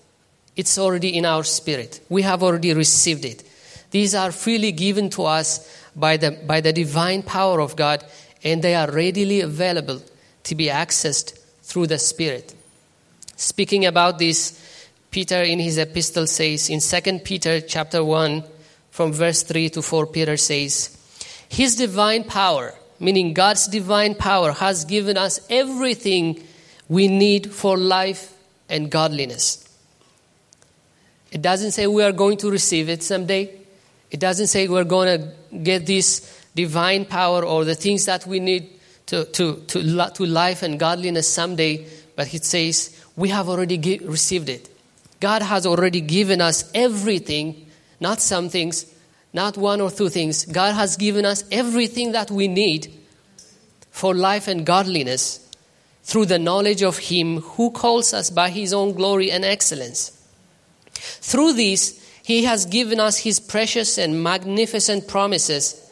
it's 0.56 0.78
already 0.78 1.16
in 1.16 1.24
our 1.24 1.44
spirit. 1.44 2.00
We 2.08 2.22
have 2.22 2.42
already 2.42 2.72
received 2.74 3.24
it. 3.24 3.42
These 3.90 4.14
are 4.14 4.32
freely 4.32 4.72
given 4.72 5.10
to 5.10 5.24
us 5.24 5.68
by 5.94 6.16
the, 6.16 6.32
by 6.32 6.60
the 6.60 6.72
divine 6.72 7.22
power 7.22 7.60
of 7.60 7.76
God, 7.76 8.04
and 8.44 8.62
they 8.62 8.74
are 8.74 8.90
readily 8.90 9.40
available 9.40 10.00
to 10.44 10.54
be 10.54 10.66
accessed 10.66 11.38
through 11.62 11.86
the 11.86 11.98
Spirit. 11.98 12.54
Speaking 13.36 13.86
about 13.86 14.18
this, 14.18 14.60
Peter 15.10 15.42
in 15.42 15.58
his 15.58 15.78
epistle 15.78 16.26
says 16.26 16.70
in 16.70 16.80
2 16.80 17.18
Peter 17.20 17.60
chapter 17.60 18.04
1 18.04 18.44
from 18.90 19.12
verse 19.12 19.42
3 19.42 19.70
to 19.70 19.82
4 19.82 20.06
Peter 20.08 20.36
says 20.36 20.96
his 21.48 21.76
divine 21.76 22.24
power 22.24 22.74
meaning 23.00 23.34
God's 23.34 23.66
divine 23.68 24.14
power 24.14 24.52
has 24.52 24.84
given 24.84 25.16
us 25.16 25.40
everything 25.50 26.42
we 26.88 27.08
need 27.08 27.52
for 27.52 27.76
life 27.76 28.32
and 28.68 28.90
godliness. 28.90 29.60
It 31.30 31.42
doesn't 31.42 31.72
say 31.72 31.86
we 31.86 32.02
are 32.02 32.12
going 32.12 32.38
to 32.38 32.50
receive 32.50 32.88
it 32.88 33.02
someday. 33.02 33.60
It 34.10 34.20
doesn't 34.20 34.46
say 34.46 34.68
we're 34.68 34.84
going 34.84 35.20
to 35.20 35.58
get 35.58 35.86
this 35.86 36.33
divine 36.54 37.04
power 37.04 37.44
or 37.44 37.64
the 37.64 37.74
things 37.74 38.06
that 38.06 38.26
we 38.26 38.40
need 38.40 38.70
to, 39.06 39.24
to, 39.26 39.56
to, 39.66 40.10
to 40.10 40.24
life 40.26 40.62
and 40.62 40.78
godliness 40.78 41.30
someday, 41.30 41.86
but 42.16 42.28
he 42.28 42.38
says 42.38 43.04
we 43.16 43.28
have 43.28 43.48
already 43.48 43.76
give, 43.76 44.02
received 44.08 44.48
it. 44.48 44.68
God 45.20 45.42
has 45.42 45.66
already 45.66 46.00
given 46.00 46.40
us 46.40 46.70
everything, 46.74 47.66
not 48.00 48.20
some 48.20 48.48
things, 48.48 48.86
not 49.32 49.56
one 49.56 49.80
or 49.80 49.90
two 49.90 50.08
things. 50.08 50.44
God 50.46 50.74
has 50.74 50.96
given 50.96 51.24
us 51.24 51.44
everything 51.50 52.12
that 52.12 52.30
we 52.30 52.48
need 52.48 52.92
for 53.90 54.14
life 54.14 54.48
and 54.48 54.66
godliness 54.66 55.40
through 56.02 56.26
the 56.26 56.38
knowledge 56.38 56.82
of 56.82 56.98
Him 56.98 57.40
who 57.40 57.70
calls 57.70 58.12
us 58.12 58.30
by 58.30 58.50
His 58.50 58.72
own 58.72 58.92
glory 58.92 59.30
and 59.30 59.44
excellence. 59.44 60.20
Through 60.92 61.54
this, 61.54 62.00
he 62.22 62.44
has 62.44 62.64
given 62.64 63.00
us 63.00 63.18
His 63.18 63.38
precious 63.38 63.98
and 63.98 64.22
magnificent 64.22 65.08
promises 65.08 65.83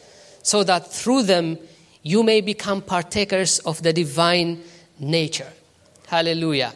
so 0.42 0.64
that 0.64 0.92
through 0.92 1.22
them 1.22 1.58
you 2.02 2.22
may 2.22 2.40
become 2.40 2.82
partakers 2.82 3.58
of 3.60 3.82
the 3.82 3.92
divine 3.92 4.62
nature. 4.98 5.52
Hallelujah. 6.06 6.74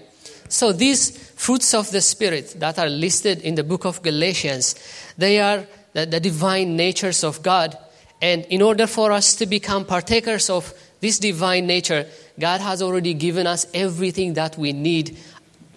So 0.48 0.72
these 0.72 1.10
fruits 1.34 1.74
of 1.74 1.90
the 1.90 2.00
Spirit 2.00 2.56
that 2.58 2.78
are 2.78 2.88
listed 2.88 3.42
in 3.42 3.56
the 3.56 3.64
book 3.64 3.84
of 3.84 4.02
Galatians, 4.02 4.74
they 5.18 5.40
are 5.40 5.66
the, 5.92 6.06
the 6.06 6.20
divine 6.20 6.76
natures 6.76 7.24
of 7.24 7.42
God. 7.42 7.76
And 8.22 8.44
in 8.46 8.62
order 8.62 8.86
for 8.86 9.12
us 9.12 9.34
to 9.36 9.46
become 9.46 9.84
partakers 9.84 10.48
of 10.48 10.72
this 11.00 11.18
divine 11.18 11.66
nature, 11.66 12.06
God 12.38 12.60
has 12.60 12.80
already 12.80 13.14
given 13.14 13.46
us 13.46 13.66
everything 13.74 14.34
that 14.34 14.56
we 14.56 14.72
need 14.72 15.18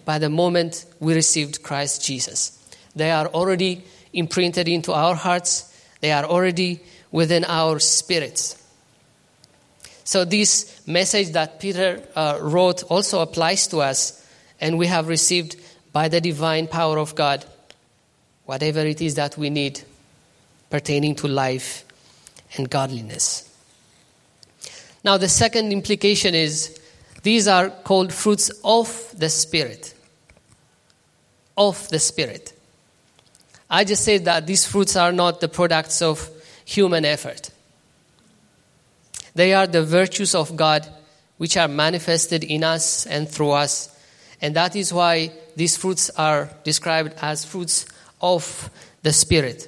by 0.04 0.18
the 0.18 0.30
moment 0.30 0.86
we 0.98 1.14
received 1.14 1.62
Christ 1.62 2.04
Jesus. 2.04 2.58
They 2.96 3.10
are 3.10 3.26
already 3.28 3.84
imprinted 4.12 4.68
into 4.68 4.92
our 4.92 5.14
hearts, 5.14 5.66
they 6.00 6.12
are 6.12 6.24
already 6.24 6.80
within 7.10 7.44
our 7.44 7.78
spirits. 7.78 8.56
So, 10.04 10.24
this 10.24 10.82
message 10.86 11.30
that 11.30 11.60
Peter 11.60 12.02
uh, 12.16 12.38
wrote 12.40 12.82
also 12.84 13.20
applies 13.20 13.68
to 13.68 13.78
us, 13.78 14.26
and 14.60 14.78
we 14.78 14.86
have 14.88 15.08
received 15.08 15.56
by 15.92 16.08
the 16.08 16.20
divine 16.20 16.66
power 16.66 16.98
of 16.98 17.14
God 17.14 17.44
whatever 18.44 18.80
it 18.80 19.00
is 19.00 19.14
that 19.14 19.36
we 19.36 19.48
need 19.48 19.80
pertaining 20.70 21.14
to 21.14 21.28
life 21.28 21.84
and 22.56 22.68
godliness. 22.68 23.48
Now, 25.04 25.18
the 25.18 25.28
second 25.28 25.72
implication 25.72 26.34
is 26.34 26.76
these 27.22 27.46
are 27.46 27.70
called 27.70 28.12
fruits 28.12 28.50
of 28.64 29.14
the 29.16 29.28
Spirit. 29.28 29.94
Of 31.56 31.88
the 31.90 32.00
Spirit. 32.00 32.52
I 33.70 33.84
just 33.84 34.04
said 34.04 34.24
that 34.24 34.48
these 34.48 34.66
fruits 34.66 34.96
are 34.96 35.12
not 35.12 35.40
the 35.40 35.48
products 35.48 36.02
of 36.02 36.28
human 36.70 37.04
effort. 37.04 37.50
They 39.34 39.54
are 39.54 39.66
the 39.66 39.82
virtues 39.82 40.34
of 40.34 40.56
God 40.56 40.86
which 41.36 41.56
are 41.56 41.68
manifested 41.68 42.44
in 42.44 42.62
us 42.62 43.06
and 43.06 43.28
through 43.28 43.50
us. 43.50 43.88
And 44.40 44.54
that 44.56 44.76
is 44.76 44.92
why 44.92 45.32
these 45.56 45.76
fruits 45.76 46.10
are 46.10 46.48
described 46.64 47.14
as 47.20 47.44
fruits 47.44 47.86
of 48.20 48.70
the 49.02 49.12
Spirit. 49.12 49.66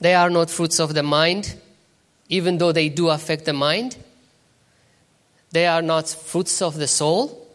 They 0.00 0.14
are 0.14 0.30
not 0.30 0.50
fruits 0.50 0.78
of 0.78 0.94
the 0.94 1.02
mind, 1.02 1.56
even 2.28 2.58
though 2.58 2.72
they 2.72 2.88
do 2.88 3.08
affect 3.08 3.46
the 3.46 3.52
mind. 3.52 3.96
They 5.50 5.66
are 5.66 5.82
not 5.82 6.08
fruits 6.08 6.60
of 6.60 6.76
the 6.76 6.86
soul, 6.86 7.46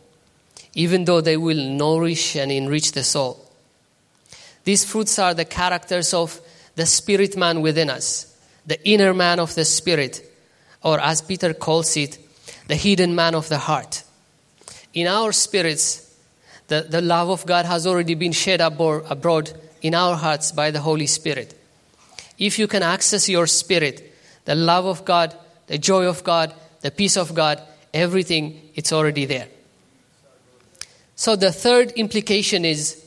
even 0.73 1.05
though 1.05 1.21
they 1.21 1.37
will 1.37 1.63
nourish 1.69 2.35
and 2.35 2.51
enrich 2.51 2.93
the 2.93 3.03
soul. 3.03 3.39
These 4.63 4.85
fruits 4.85 5.19
are 5.19 5.33
the 5.33 5.45
characters 5.45 6.13
of 6.13 6.39
the 6.75 6.85
spirit 6.85 7.37
man 7.37 7.61
within 7.61 7.89
us, 7.89 8.35
the 8.65 8.83
inner 8.87 9.13
man 9.13 9.39
of 9.39 9.53
the 9.55 9.65
spirit, 9.65 10.21
or 10.83 10.99
as 10.99 11.21
Peter 11.21 11.53
calls 11.53 11.95
it, 11.97 12.17
the 12.67 12.75
hidden 12.75 13.15
man 13.15 13.35
of 13.35 13.49
the 13.49 13.57
heart. 13.57 14.03
In 14.93 15.07
our 15.07 15.31
spirits, 15.31 16.15
the, 16.67 16.87
the 16.89 17.01
love 17.01 17.29
of 17.29 17.45
God 17.45 17.65
has 17.65 17.85
already 17.85 18.15
been 18.15 18.31
shed 18.31 18.61
abroad 18.61 19.51
in 19.81 19.93
our 19.93 20.15
hearts 20.15 20.51
by 20.51 20.71
the 20.71 20.79
Holy 20.79 21.07
Spirit. 21.07 21.53
If 22.37 22.57
you 22.57 22.67
can 22.67 22.83
access 22.83 23.29
your 23.29 23.47
spirit, 23.47 24.13
the 24.45 24.55
love 24.55 24.85
of 24.85 25.05
God, 25.05 25.35
the 25.67 25.77
joy 25.77 26.05
of 26.05 26.23
God, 26.23 26.53
the 26.81 26.91
peace 26.91 27.17
of 27.17 27.33
God, 27.33 27.61
everything, 27.93 28.69
it's 28.75 28.91
already 28.91 29.25
there. 29.25 29.47
So 31.15 31.35
the 31.35 31.51
third 31.51 31.91
implication 31.91 32.65
is 32.65 33.05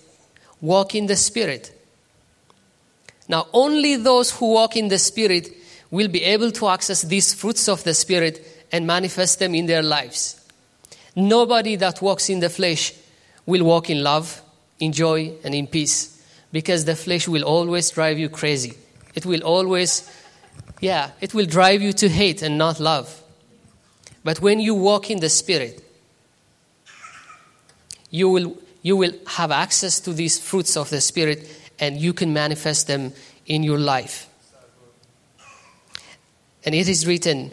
walk 0.61 0.95
in 0.95 1.07
the 1.07 1.17
Spirit. 1.17 1.76
Now, 3.29 3.49
only 3.53 3.97
those 3.97 4.31
who 4.31 4.53
walk 4.53 4.77
in 4.77 4.89
the 4.89 4.99
Spirit 4.99 5.51
will 5.91 6.09
be 6.09 6.23
able 6.23 6.51
to 6.53 6.69
access 6.69 7.03
these 7.03 7.35
fruits 7.35 7.69
of 7.69 7.83
the 7.85 7.95
Spirit 7.95 8.67
and 8.73 8.87
manifest 8.87 9.39
them 9.39 9.55
in 9.55 9.67
their 9.67 9.83
lives. 9.83 10.41
Nobody 11.15 11.77
that 11.77 12.03
walks 12.03 12.29
in 12.29 12.41
the 12.41 12.51
flesh 12.51 12.93
will 13.47 13.65
walk 13.65 13.91
in 13.91 14.03
love, 14.03 14.43
in 14.79 14.93
joy, 14.93 15.33
and 15.45 15.55
in 15.55 15.67
peace 15.67 16.17
because 16.53 16.85
the 16.85 16.97
flesh 16.97 17.29
will 17.29 17.45
always 17.45 17.91
drive 17.91 18.19
you 18.19 18.29
crazy. 18.29 18.77
It 19.15 19.27
will 19.27 19.43
always, 19.43 20.11
yeah, 20.81 21.11
it 21.21 21.35
will 21.35 21.47
drive 21.47 21.83
you 21.83 21.93
to 21.95 22.09
hate 22.09 22.43
and 22.43 22.57
not 22.57 22.81
love. 22.81 23.23
But 24.25 24.41
when 24.41 24.61
you 24.61 24.75
walk 24.75 25.11
in 25.11 25.21
the 25.21 25.29
Spirit, 25.29 25.83
you 28.11 28.29
will, 28.29 28.57
you 28.83 28.97
will 28.97 29.13
have 29.27 29.51
access 29.51 30.01
to 30.01 30.13
these 30.13 30.39
fruits 30.39 30.77
of 30.77 30.91
the 30.91 31.01
Spirit 31.01 31.49
and 31.79 31.97
you 31.97 32.13
can 32.13 32.33
manifest 32.33 32.87
them 32.87 33.13
in 33.47 33.63
your 33.63 33.79
life. 33.79 34.29
And 36.65 36.75
it 36.75 36.89
is 36.89 37.07
written, 37.07 37.53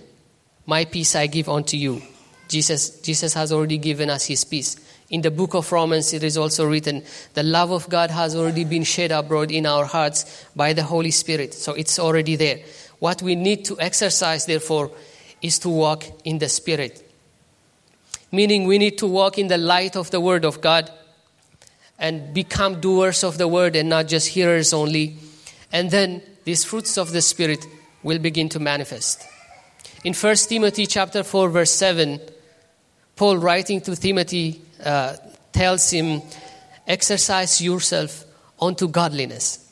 My 0.66 0.86
peace 0.86 1.16
I 1.16 1.28
give 1.28 1.48
unto 1.48 1.78
you. 1.78 2.02
Jesus, 2.48 3.02
Jesus 3.02 3.34
has 3.34 3.52
already 3.52 3.78
given 3.78 4.10
us 4.10 4.26
his 4.26 4.44
peace. 4.44 4.76
In 5.10 5.22
the 5.22 5.32
book 5.32 5.54
of 5.54 5.72
Romans, 5.72 6.14
it 6.14 6.24
is 6.24 6.38
also 6.38 6.66
written, 6.66 7.04
The 7.34 7.44
love 7.44 7.72
of 7.72 7.90
God 7.90 8.10
has 8.10 8.36
already 8.36 8.64
been 8.64 8.84
shed 8.84 9.12
abroad 9.12 9.52
in 9.52 9.66
our 9.66 9.86
hearts 9.86 10.46
by 10.56 10.74
the 10.74 10.84
Holy 10.84 11.12
Spirit. 11.12 11.54
So 11.54 11.74
it's 11.74 12.00
already 12.00 12.36
there. 12.36 12.60
What 13.00 13.22
we 13.22 13.36
need 13.36 13.66
to 13.66 13.80
exercise, 13.80 14.46
therefore, 14.46 14.92
is 15.42 15.60
to 15.60 15.70
walk 15.70 16.06
in 16.24 16.40
the 16.40 16.50
Spirit. 16.50 17.08
Meaning, 18.32 18.66
we 18.66 18.80
need 18.80 18.98
to 18.98 19.08
walk 19.08 19.38
in 19.38 19.48
the 19.48 19.58
light 19.58 19.96
of 19.96 20.10
the 20.10 20.20
Word 20.20 20.46
of 20.46 20.62
God 20.62 20.90
and 22.04 22.34
become 22.34 22.82
doers 22.82 23.24
of 23.24 23.38
the 23.38 23.48
Word 23.48 23.78
and 23.78 23.88
not 23.88 24.10
just 24.10 24.28
hearers 24.28 24.74
only. 24.74 25.16
And 25.72 25.90
then 25.90 26.22
these 26.44 26.66
fruits 26.66 26.98
of 26.98 27.14
the 27.14 27.22
Spirit 27.22 27.66
will 28.04 28.20
begin 28.20 28.50
to 28.50 28.60
manifest. 28.60 29.24
In 30.04 30.14
1 30.14 30.36
Timothy 30.36 30.86
chapter 30.86 31.24
4 31.24 31.48
verse 31.48 31.72
7, 31.72 32.20
Paul 33.16 33.38
writing 33.38 33.80
to 33.82 33.96
Timothy 33.96 34.62
uh, 34.84 35.16
tells 35.54 35.90
him, 35.90 36.22
exercise 36.86 37.62
yourself 37.62 38.26
unto 38.60 38.90
godliness. 38.90 39.72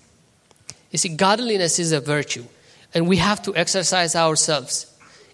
You 0.91 0.99
see, 0.99 1.09
godliness 1.09 1.79
is 1.79 1.91
a 1.91 1.99
virtue, 1.99 2.45
and 2.93 3.09
we 3.09 3.17
have 3.17 3.41
to 3.43 3.55
exercise 3.57 4.15
ourselves. 4.15 4.87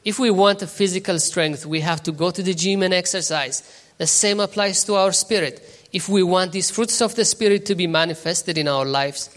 If 0.04 0.18
we 0.18 0.32
want 0.32 0.64
a 0.64 0.68
physical 0.68 1.20
strength, 1.20 1.64
we 1.64 1.82
have 1.82 2.02
to 2.04 2.12
go 2.12 2.32
to 2.32 2.42
the 2.42 2.56
gym 2.56 2.82
and 2.82 2.94
exercise. 2.94 3.62
The 4.00 4.08
same 4.08 4.40
applies 4.40 4.84
to 4.86 4.96
our 4.96 5.12
spirit. 5.12 5.77
If 5.92 6.10
we 6.10 6.24
want 6.24 6.52
these 6.52 6.70
fruits 6.70 7.02
of 7.02 7.16
the 7.16 7.26
Spirit 7.26 7.66
to 7.68 7.76
be 7.76 7.88
manifested 7.88 8.58
in 8.58 8.68
our 8.68 8.86
lives, 8.86 9.30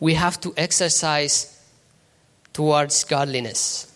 we 0.00 0.14
have 0.14 0.40
to 0.40 0.54
exercise 0.56 1.62
towards 2.52 3.04
godliness. 3.04 3.92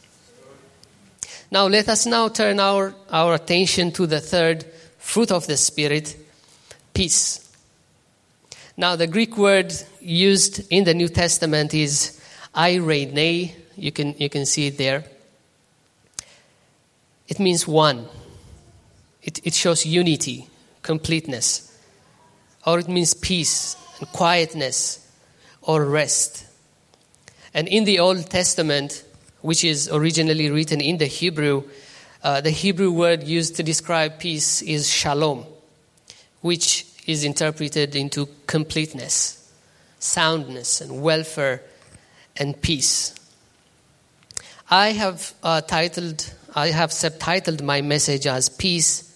Now, 1.51 1.67
let 1.67 1.89
us 1.89 2.07
now 2.07 2.29
turn 2.29 2.61
our, 2.61 2.95
our 3.11 3.35
attention 3.35 3.93
to 3.93 4.07
the 4.07 4.21
third 4.21 4.65
fruit 4.99 5.31
of 5.31 5.47
the 5.47 5.57
Spirit 5.57 6.17
peace. 6.95 7.51
Now, 8.77 8.97
the 8.97 9.07
Greek 9.07 9.37
word 9.37 9.73
used 10.01 10.67
in 10.71 10.85
the 10.85 10.95
New 10.95 11.09
Testament 11.09 11.75
is 11.75 12.21
eirene. 12.55 13.53
You 13.77 13.93
can, 13.93 14.15
you 14.19 14.29
can 14.29 14.47
see 14.47 14.69
it 14.69 14.79
there. 14.79 15.05
It 17.29 17.39
means 17.39 17.67
one, 17.67 18.07
it, 19.23 19.47
it 19.47 19.55
shows 19.55 19.87
unity, 19.87 20.49
completeness. 20.83 21.72
Or 22.65 22.79
it 22.79 22.89
means 22.89 23.15
peace 23.15 23.77
and 23.99 24.09
quietness 24.09 25.07
or 25.63 25.85
rest. 25.85 26.47
And 27.55 27.69
in 27.69 27.85
the 27.85 27.99
Old 27.99 28.31
Testament, 28.31 29.05
which 29.41 29.65
is 29.65 29.89
originally 29.91 30.51
written 30.51 30.81
in 30.81 30.99
the 30.99 31.07
Hebrew, 31.07 31.65
uh, 32.23 32.41
the 32.41 32.51
Hebrew 32.51 32.93
word 32.93 33.25
used 33.25 33.57
to 33.57 33.63
describe 33.63 34.19
peace 34.19 34.63
is 34.63 34.89
shalom, 34.89 35.45
which 36.41 36.87
is 37.07 37.25
interpreted 37.25 37.97
into 37.97 38.29
completeness, 38.47 39.53
soundness, 39.99 40.81
and 40.81 41.03
welfare 41.03 41.63
and 42.37 42.61
peace. 42.61 43.15
I 44.71 44.93
have 44.93 45.35
uh, 45.43 45.61
titled, 45.61 46.33
I 46.55 46.69
have 46.69 46.91
subtitled 46.91 47.63
my 47.63 47.83
message 47.83 48.27
as 48.27 48.49
Peace 48.49 49.09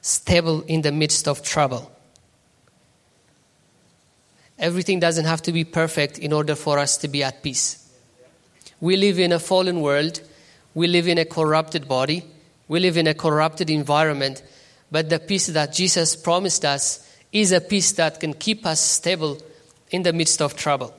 Stable 0.00 0.62
in 0.62 0.82
the 0.82 0.90
Midst 0.90 1.28
of 1.28 1.42
Trouble. 1.42 1.92
Everything 4.58 5.00
doesn't 5.00 5.24
have 5.24 5.42
to 5.42 5.52
be 5.52 5.64
perfect 5.64 6.18
in 6.18 6.32
order 6.32 6.54
for 6.54 6.78
us 6.78 6.96
to 6.98 7.08
be 7.08 7.22
at 7.22 7.42
peace. 7.42 7.78
We 8.80 8.96
live 8.96 9.18
in 9.18 9.32
a 9.32 9.38
fallen 9.38 9.80
world. 9.80 10.20
We 10.74 10.86
live 10.86 11.08
in 11.08 11.18
a 11.18 11.24
corrupted 11.24 11.88
body. 11.88 12.24
We 12.68 12.80
live 12.80 12.96
in 12.96 13.06
a 13.06 13.14
corrupted 13.14 13.70
environment. 13.70 14.42
But 14.90 15.08
the 15.08 15.18
peace 15.18 15.46
that 15.46 15.72
Jesus 15.72 16.16
promised 16.16 16.64
us 16.64 17.08
is 17.32 17.52
a 17.52 17.60
peace 17.60 17.92
that 17.92 18.20
can 18.20 18.34
keep 18.34 18.66
us 18.66 18.80
stable 18.80 19.38
in 19.90 20.02
the 20.02 20.12
midst 20.12 20.42
of 20.42 20.56
trouble. 20.56 20.94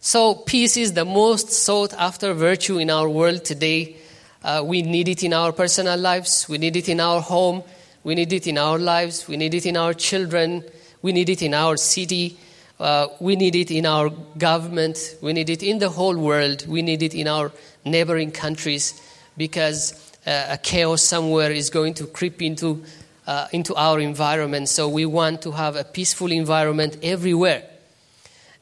So, 0.00 0.34
peace 0.34 0.76
is 0.76 0.92
the 0.92 1.04
most 1.04 1.50
sought 1.50 1.92
after 1.94 2.32
virtue 2.32 2.78
in 2.78 2.90
our 2.90 3.08
world 3.08 3.44
today. 3.44 3.96
Uh, 4.42 4.62
we 4.64 4.82
need 4.82 5.08
it 5.08 5.24
in 5.24 5.32
our 5.32 5.52
personal 5.52 5.98
lives, 5.98 6.48
we 6.48 6.58
need 6.58 6.76
it 6.76 6.88
in 6.88 7.00
our 7.00 7.20
home, 7.20 7.64
we 8.04 8.14
need 8.14 8.32
it 8.32 8.46
in 8.46 8.58
our 8.58 8.78
lives, 8.78 9.26
we 9.26 9.36
need 9.36 9.54
it 9.54 9.66
in 9.66 9.76
our 9.76 9.92
children, 9.92 10.62
we 11.06 11.12
need 11.12 11.28
it 11.28 11.40
in 11.40 11.54
our 11.54 11.76
city, 11.76 12.36
uh, 12.80 13.06
we 13.20 13.36
need 13.36 13.54
it 13.54 13.70
in 13.70 13.86
our 13.86 14.10
government. 14.36 15.16
We 15.20 15.32
need 15.32 15.48
it 15.48 15.62
in 15.62 15.78
the 15.78 15.88
whole 15.88 16.18
world. 16.18 16.66
We 16.66 16.82
need 16.82 17.00
it 17.00 17.14
in 17.14 17.28
our 17.28 17.52
neighboring 17.84 18.32
countries 18.32 19.00
because 19.36 19.94
uh, 20.26 20.46
a 20.50 20.58
chaos 20.58 21.02
somewhere 21.02 21.52
is 21.52 21.70
going 21.70 21.94
to 21.94 22.08
creep 22.08 22.42
into, 22.42 22.82
uh, 23.24 23.46
into 23.52 23.72
our 23.76 24.00
environment. 24.00 24.68
So 24.68 24.88
we 24.88 25.06
want 25.06 25.42
to 25.42 25.52
have 25.52 25.76
a 25.76 25.84
peaceful 25.84 26.32
environment 26.32 26.98
everywhere. 27.04 27.62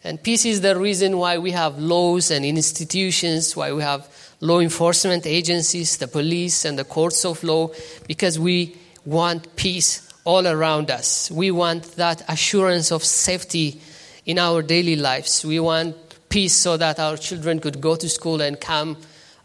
And 0.05 0.23
peace 0.23 0.45
is 0.45 0.61
the 0.61 0.77
reason 0.79 1.17
why 1.17 1.39
we 1.39 1.53
have 1.53 1.79
laws 1.79 2.31
and 2.31 2.45
institutions, 2.45 3.57
why 3.57 3.73
we 3.73 3.81
have 3.81 4.07
law 4.41 4.61
enforcement 4.61 5.27
agencies, 5.27 5.97
the 5.97 6.09
police, 6.09 6.67
and 6.67 6.79
the 6.79 6.85
courts 6.85 7.25
of 7.25 7.43
law, 7.43 7.71
because 8.07 8.39
we 8.39 8.77
want 9.07 9.57
peace 9.57 10.14
all 10.25 10.47
around 10.47 10.91
us. 10.91 11.31
We 11.31 11.51
want 11.51 11.97
that 11.97 12.23
assurance 12.29 12.91
of 12.91 13.05
safety 13.05 13.81
in 14.25 14.39
our 14.39 14.63
daily 14.63 14.97
lives. 14.97 15.45
We 15.45 15.61
want 15.61 15.97
peace 16.29 16.55
so 16.55 16.77
that 16.77 16.99
our 16.99 17.17
children 17.17 17.61
could 17.61 17.81
go 17.81 17.95
to 17.95 18.09
school 18.09 18.41
and 18.41 18.61
come, 18.61 18.97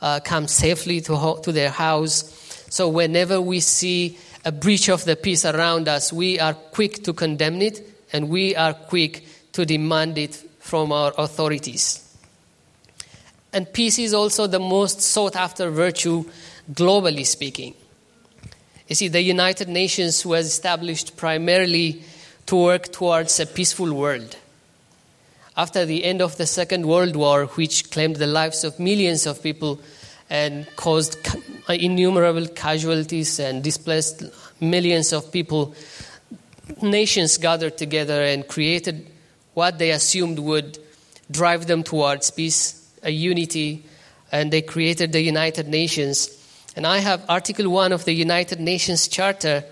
uh, 0.01 0.21
come 0.21 0.47
safely 0.47 1.01
to, 1.01 1.15
ho- 1.15 1.39
to 1.41 1.51
their 1.51 1.69
house. 1.69 2.65
So, 2.69 2.87
whenever 2.87 3.41
we 3.41 3.59
see 3.59 4.17
a 4.45 4.51
breach 4.51 4.89
of 4.89 5.03
the 5.03 5.15
peace 5.15 5.43
around 5.43 5.87
us, 5.87 6.13
we 6.13 6.39
are 6.39 6.53
quick 6.53 7.03
to 7.03 7.13
condemn 7.13 7.61
it 7.61 7.81
and 8.13 8.29
we 8.29 8.55
are 8.55 8.73
quick 8.73 9.25
to 9.53 9.65
demand 9.65 10.17
it 10.17 10.35
from 10.59 10.91
our 10.91 11.13
authorities. 11.17 12.05
And 13.51 13.71
peace 13.71 13.99
is 13.99 14.13
also 14.13 14.47
the 14.47 14.59
most 14.59 15.01
sought 15.01 15.35
after 15.35 15.69
virtue, 15.71 16.25
globally 16.71 17.25
speaking. 17.25 17.73
You 18.89 18.95
see, 18.95 19.07
the 19.07 19.21
United 19.21 19.69
Nations 19.69 20.25
was 20.25 20.47
established 20.47 21.15
primarily 21.15 22.01
to 22.47 22.55
work 22.55 22.91
towards 22.91 23.39
a 23.39 23.45
peaceful 23.45 23.93
world. 23.93 24.35
After 25.55 25.85
the 25.85 26.03
end 26.03 26.23
of 26.23 26.37
the 26.37 26.47
Second 26.47 26.87
World 26.87 27.15
War, 27.15 27.45
which 27.45 27.91
claimed 27.91 28.15
the 28.15 28.25
lives 28.25 28.63
of 28.63 28.79
millions 28.79 29.27
of 29.27 29.43
people 29.43 29.79
and 30.27 30.65
caused 30.75 31.19
innumerable 31.69 32.47
casualties 32.47 33.39
and 33.39 33.63
displaced 33.63 34.23
millions 34.59 35.13
of 35.13 35.31
people, 35.31 35.75
nations 36.81 37.37
gathered 37.37 37.77
together 37.77 38.23
and 38.23 38.47
created 38.47 39.05
what 39.53 39.77
they 39.77 39.91
assumed 39.91 40.39
would 40.39 40.79
drive 41.29 41.67
them 41.67 41.83
towards 41.83 42.31
peace, 42.31 42.91
a 43.03 43.11
unity, 43.11 43.85
and 44.31 44.51
they 44.51 44.63
created 44.63 45.11
the 45.11 45.21
United 45.21 45.67
Nations. 45.67 46.38
And 46.79 46.87
I 46.87 46.99
have 46.99 47.25
Article 47.27 47.69
1 47.69 47.91
of 47.91 48.05
the 48.05 48.13
United 48.13 48.61
Nations 48.61 49.09
Charter 49.09 49.65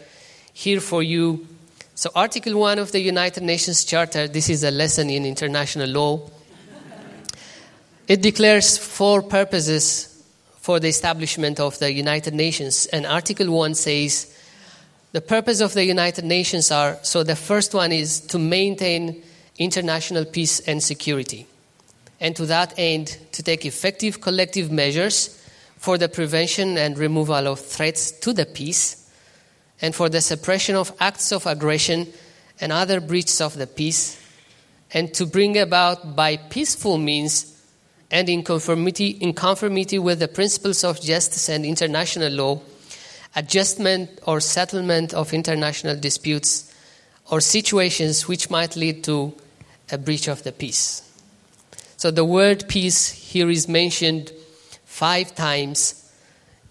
here 0.51 0.81
for 0.81 1.01
you 1.01 1.47
so, 1.95 2.09
Article 2.13 2.59
1 2.59 2.79
of 2.79 2.91
the 2.91 2.99
United 2.99 3.43
Nations 3.43 3.85
Charter, 3.85 4.27
this 4.27 4.49
is 4.49 4.65
a 4.65 4.71
lesson 4.71 5.09
in 5.09 5.25
international 5.25 5.87
law. 5.87 6.29
It 8.09 8.21
declares 8.21 8.77
four 8.77 9.21
purposes 9.21 10.21
for 10.59 10.81
the 10.81 10.89
establishment 10.89 11.61
of 11.61 11.79
the 11.79 11.93
United 11.93 12.33
Nations. 12.33 12.87
And 12.87 13.05
Article 13.05 13.51
1 13.51 13.75
says 13.75 14.37
the 15.13 15.21
purpose 15.21 15.61
of 15.61 15.73
the 15.73 15.85
United 15.85 16.25
Nations 16.25 16.71
are 16.71 16.99
so 17.03 17.23
the 17.23 17.37
first 17.37 17.73
one 17.73 17.93
is 17.93 18.19
to 18.19 18.37
maintain 18.37 19.23
international 19.57 20.25
peace 20.25 20.59
and 20.59 20.83
security. 20.83 21.47
And 22.19 22.35
to 22.35 22.45
that 22.47 22.73
end, 22.77 23.17
to 23.31 23.43
take 23.43 23.65
effective 23.65 24.19
collective 24.19 24.73
measures 24.73 25.36
for 25.77 25.97
the 25.97 26.09
prevention 26.09 26.77
and 26.77 26.97
removal 26.97 27.47
of 27.47 27.59
threats 27.59 28.11
to 28.11 28.33
the 28.33 28.45
peace 28.45 29.09
and 29.81 29.93
for 29.93 30.09
the 30.09 30.21
suppression 30.21 30.75
of 30.75 30.91
acts 30.99 31.31
of 31.31 31.45
aggression 31.45 32.07
and 32.59 32.71
other 32.71 32.99
breaches 32.99 33.39
of 33.41 33.55
the 33.55 33.67
peace, 33.67 34.19
and 34.91 35.13
to 35.13 35.25
bring 35.25 35.57
about 35.57 36.15
by 36.15 36.37
peaceful 36.37 36.97
means 36.97 37.53
and 38.09 38.29
in 38.29 38.41
conformity, 38.41 39.09
in 39.09 39.33
conformity 39.33 39.99
with 39.99 40.19
the 40.19 40.27
principles 40.27 40.83
of 40.83 40.99
justice 41.01 41.49
and 41.49 41.65
international 41.65 42.31
law, 42.31 42.59
adjustment 43.35 44.09
or 44.25 44.39
settlement 44.39 45.13
of 45.13 45.33
international 45.33 45.95
disputes 45.95 46.73
or 47.29 47.41
situations 47.41 48.27
which 48.27 48.49
might 48.49 48.75
lead 48.75 49.03
to 49.03 49.33
a 49.91 49.97
breach 49.97 50.27
of 50.27 50.41
the 50.43 50.51
peace. 50.51 51.03
So 51.97 52.09
the 52.09 52.25
word 52.25 52.67
peace 52.67 53.09
here 53.09 53.49
is 53.49 53.67
mentioned 53.67 54.31
five 54.97 55.35
times 55.35 56.11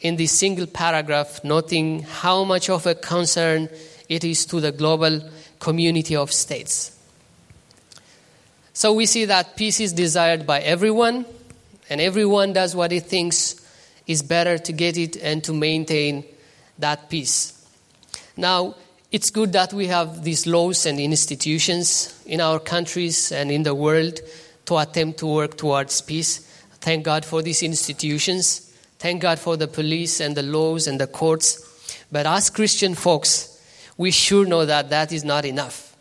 in 0.01 0.17
this 0.17 0.33
single 0.33 0.67
paragraph, 0.67 1.45
noting 1.45 2.03
how 2.03 2.43
much 2.43 2.69
of 2.69 2.85
a 2.85 2.93
concern 2.93 3.69
it 4.09 4.25
is 4.25 4.45
to 4.45 4.61
the 4.61 4.73
global 4.73 5.21
community 5.61 6.17
of 6.17 6.33
states. 6.33 6.91
So 8.73 8.93
we 8.95 9.07
see 9.07 9.27
that 9.27 9.57
peace 9.57 9.79
is 9.79 9.93
desired 9.93 10.45
by 10.45 10.59
everyone, 10.59 11.25
and 11.89 12.01
everyone 12.01 12.53
does 12.53 12.75
what 12.75 12.91
he 12.91 12.99
thinks 12.99 13.65
is 14.09 14.25
better 14.25 14.59
to 14.59 14.73
get 14.73 14.97
it 14.97 15.17
and 15.19 15.45
to 15.45 15.53
maintain 15.53 16.25
that 16.81 17.09
peace. 17.09 17.65
Now, 18.37 18.75
it's 19.13 19.31
good 19.31 19.53
that 19.53 19.73
we 19.73 19.87
have 19.87 20.25
these 20.25 20.49
laws 20.49 20.85
and 20.85 20.99
institutions 20.99 22.21
in 22.27 22.41
our 22.41 22.59
countries 22.59 23.31
and 23.31 23.53
in 23.53 23.63
the 23.63 23.75
world 23.75 24.19
to 24.65 24.79
attempt 24.79 25.21
to 25.21 25.27
work 25.29 25.57
towards 25.57 26.01
peace. 26.01 26.46
Thank 26.87 27.05
God 27.05 27.25
for 27.25 27.43
these 27.43 27.65
institutions. 27.65 28.73
Thank 29.01 29.21
God 29.21 29.41
for 29.41 29.57
the 29.57 29.67
police 29.67 30.21
and 30.21 30.37
the 30.37 30.45
laws 30.45 30.87
and 30.87 31.01
the 31.01 31.09
courts. 31.09 31.99
But 32.13 32.27
as 32.27 32.49
Christian 32.49 32.95
folks, 32.95 33.61
we 33.97 34.13
sure 34.13 34.47
know 34.47 34.65
that 34.65 34.89
that 34.91 35.11
is 35.11 35.25
not 35.25 35.45
enough. 35.45 35.97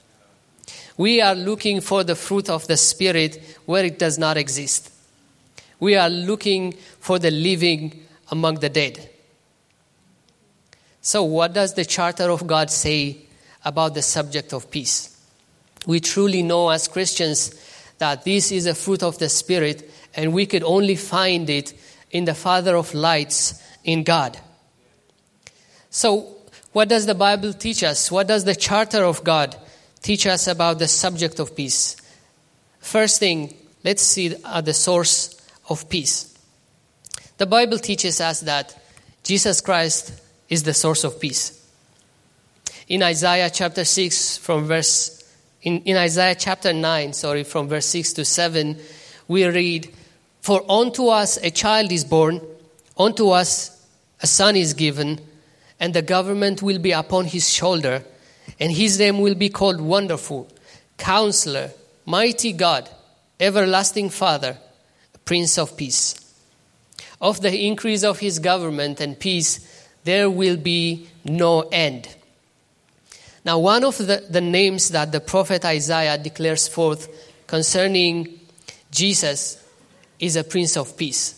We 0.96 1.22
are 1.22 1.34
looking 1.34 1.82
for 1.82 2.04
the 2.04 2.14
fruit 2.14 2.52
of 2.52 2.68
the 2.68 2.78
Spirit 2.78 3.58
where 3.66 3.84
it 3.84 3.98
does 3.98 4.20
not 4.20 4.38
exist. 4.38 4.92
We 5.80 5.96
are 5.96 6.08
looking 6.08 6.74
for 7.00 7.18
the 7.18 7.32
living 7.32 8.06
among 8.30 8.60
the 8.60 8.70
dead. 8.70 9.10
So, 11.02 11.24
what 11.24 11.54
does 11.54 11.74
the 11.74 11.86
Charter 11.86 12.30
of 12.30 12.46
God 12.46 12.70
say 12.70 13.18
about 13.64 13.96
the 13.96 14.04
subject 14.04 14.54
of 14.54 14.70
peace? 14.70 15.20
We 15.88 16.00
truly 16.00 16.44
know 16.44 16.70
as 16.70 16.88
Christians 16.88 17.60
that 17.98 18.24
this 18.24 18.52
is 18.52 18.68
a 18.68 18.76
fruit 18.76 19.02
of 19.02 19.18
the 19.18 19.30
Spirit, 19.30 19.90
and 20.16 20.34
we 20.34 20.46
could 20.46 20.64
only 20.64 20.96
find 20.96 21.50
it 21.50 21.74
in 22.12 22.26
the 22.26 22.34
Father 22.34 22.76
of 22.76 22.94
lights, 22.94 23.62
in 23.84 24.04
God. 24.04 24.38
So, 25.90 26.36
what 26.72 26.90
does 26.90 27.06
the 27.06 27.16
Bible 27.16 27.54
teach 27.54 27.84
us? 27.84 28.12
What 28.12 28.28
does 28.28 28.44
the 28.44 28.56
Charter 28.56 29.04
of 29.04 29.24
God 29.24 29.56
teach 30.02 30.28
us 30.28 30.48
about 30.48 30.80
the 30.80 30.88
subject 30.88 31.40
of 31.40 31.56
peace? 31.56 31.96
First 32.80 33.20
thing, 33.20 33.56
let's 33.84 34.02
see 34.02 34.36
at 34.44 34.66
the 34.66 34.74
source 34.74 35.42
of 35.70 35.88
peace. 35.90 36.38
The 37.38 37.46
Bible 37.46 37.80
teaches 37.80 38.22
us 38.22 38.42
that 38.42 38.78
Jesus 39.24 39.62
Christ 39.62 40.22
is 40.50 40.64
the 40.64 40.74
source 40.74 41.04
of 41.04 41.20
peace. 41.20 41.62
In 42.88 43.02
Isaiah 43.02 43.50
chapter 43.50 43.84
6, 43.84 44.38
from 44.38 44.66
verse, 44.66 45.24
in, 45.62 45.82
in 45.82 45.98
Isaiah 45.98 46.36
chapter 46.36 46.72
9, 46.72 47.14
sorry, 47.14 47.44
from 47.44 47.68
verse 47.68 47.88
6 47.88 48.14
to 48.14 48.26
7, 48.26 48.78
we 49.28 49.46
read, 49.46 49.92
for 50.46 50.64
unto 50.70 51.08
us 51.08 51.38
a 51.42 51.50
child 51.50 51.92
is 51.92 52.06
born, 52.06 52.40
unto 52.96 53.30
us 53.30 53.84
a 54.22 54.28
son 54.28 54.56
is 54.56 54.76
given, 54.76 55.20
and 55.80 55.92
the 55.92 56.04
government 56.04 56.62
will 56.62 56.78
be 56.78 56.92
upon 56.92 57.26
his 57.26 57.52
shoulder, 57.52 58.04
and 58.60 58.72
his 58.72 59.00
name 59.00 59.18
will 59.18 59.34
be 59.34 59.50
called 59.50 59.82
Wonderful, 59.82 60.48
Counselor, 61.00 61.72
Mighty 62.06 62.54
God, 62.54 62.88
Everlasting 63.40 64.12
Father, 64.12 64.56
Prince 65.26 65.58
of 65.58 65.76
Peace. 65.76 66.14
Of 67.20 67.42
the 67.42 67.66
increase 67.66 68.04
of 68.04 68.20
his 68.20 68.38
government 68.38 69.02
and 69.02 69.20
peace, 69.20 69.90
there 70.04 70.30
will 70.30 70.58
be 70.58 71.08
no 71.24 71.62
end. 71.72 72.08
Now, 73.44 73.58
one 73.58 73.84
of 73.84 73.98
the, 73.98 74.24
the 74.30 74.42
names 74.42 74.90
that 74.90 75.12
the 75.12 75.22
prophet 75.22 75.66
Isaiah 75.66 76.20
declares 76.20 76.68
forth 76.68 77.10
concerning 77.48 78.42
Jesus 78.92 79.65
is 80.20 80.36
a 80.36 80.44
Prince 80.44 80.78
of 80.78 80.98
Peace. 80.98 81.36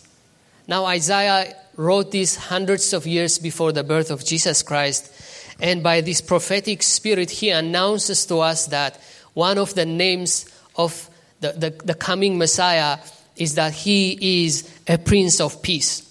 Now, 0.67 0.85
Isaiah 0.85 1.55
wrote 1.75 2.11
this 2.11 2.35
hundreds 2.35 2.93
of 2.93 3.07
years 3.07 3.39
before 3.39 3.71
the 3.71 3.83
birth 3.83 4.11
of 4.11 4.25
Jesus 4.25 4.63
Christ, 4.63 5.11
and 5.59 5.81
by 5.81 6.01
this 6.01 6.21
prophetic 6.21 6.83
spirit, 6.83 7.31
he 7.31 7.49
announces 7.49 8.25
to 8.27 8.37
us 8.39 8.67
that 8.67 8.99
one 9.33 9.57
of 9.57 9.73
the 9.75 9.85
names 9.85 10.45
of 10.75 11.09
the, 11.39 11.51
the, 11.53 11.69
the 11.83 11.93
coming 11.93 12.37
Messiah 12.37 12.99
is 13.35 13.55
that 13.55 13.73
he 13.73 14.45
is 14.45 14.69
a 14.87 14.97
Prince 14.97 15.39
of 15.39 15.61
Peace. 15.61 16.03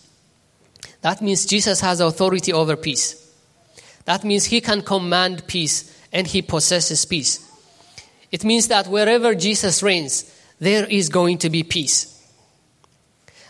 That 1.02 1.20
means 1.20 1.46
Jesus 1.46 1.80
has 1.80 2.00
authority 2.00 2.52
over 2.52 2.76
peace. 2.76 3.22
That 4.06 4.24
means 4.24 4.44
he 4.44 4.60
can 4.60 4.82
command 4.82 5.46
peace 5.46 5.92
and 6.12 6.26
he 6.26 6.42
possesses 6.42 7.04
peace. 7.04 7.42
It 8.32 8.44
means 8.44 8.68
that 8.68 8.86
wherever 8.86 9.34
Jesus 9.34 9.82
reigns, 9.82 10.32
there 10.58 10.86
is 10.86 11.08
going 11.08 11.38
to 11.38 11.50
be 11.50 11.62
peace. 11.62 12.15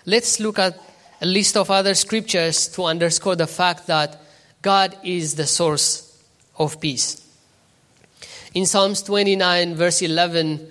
Let's 0.08 0.38
look 0.38 0.60
at 0.60 0.78
a 1.20 1.26
list 1.26 1.56
of 1.56 1.68
other 1.68 1.94
scriptures 1.94 2.68
to 2.68 2.84
underscore 2.84 3.34
the 3.34 3.48
fact 3.48 3.88
that 3.88 4.20
God 4.62 4.96
is 5.02 5.34
the 5.34 5.46
source 5.46 6.22
of 6.56 6.80
peace. 6.80 7.22
In 8.54 8.66
Psalms 8.66 9.02
29, 9.02 9.74
verse 9.74 10.02
11, 10.02 10.66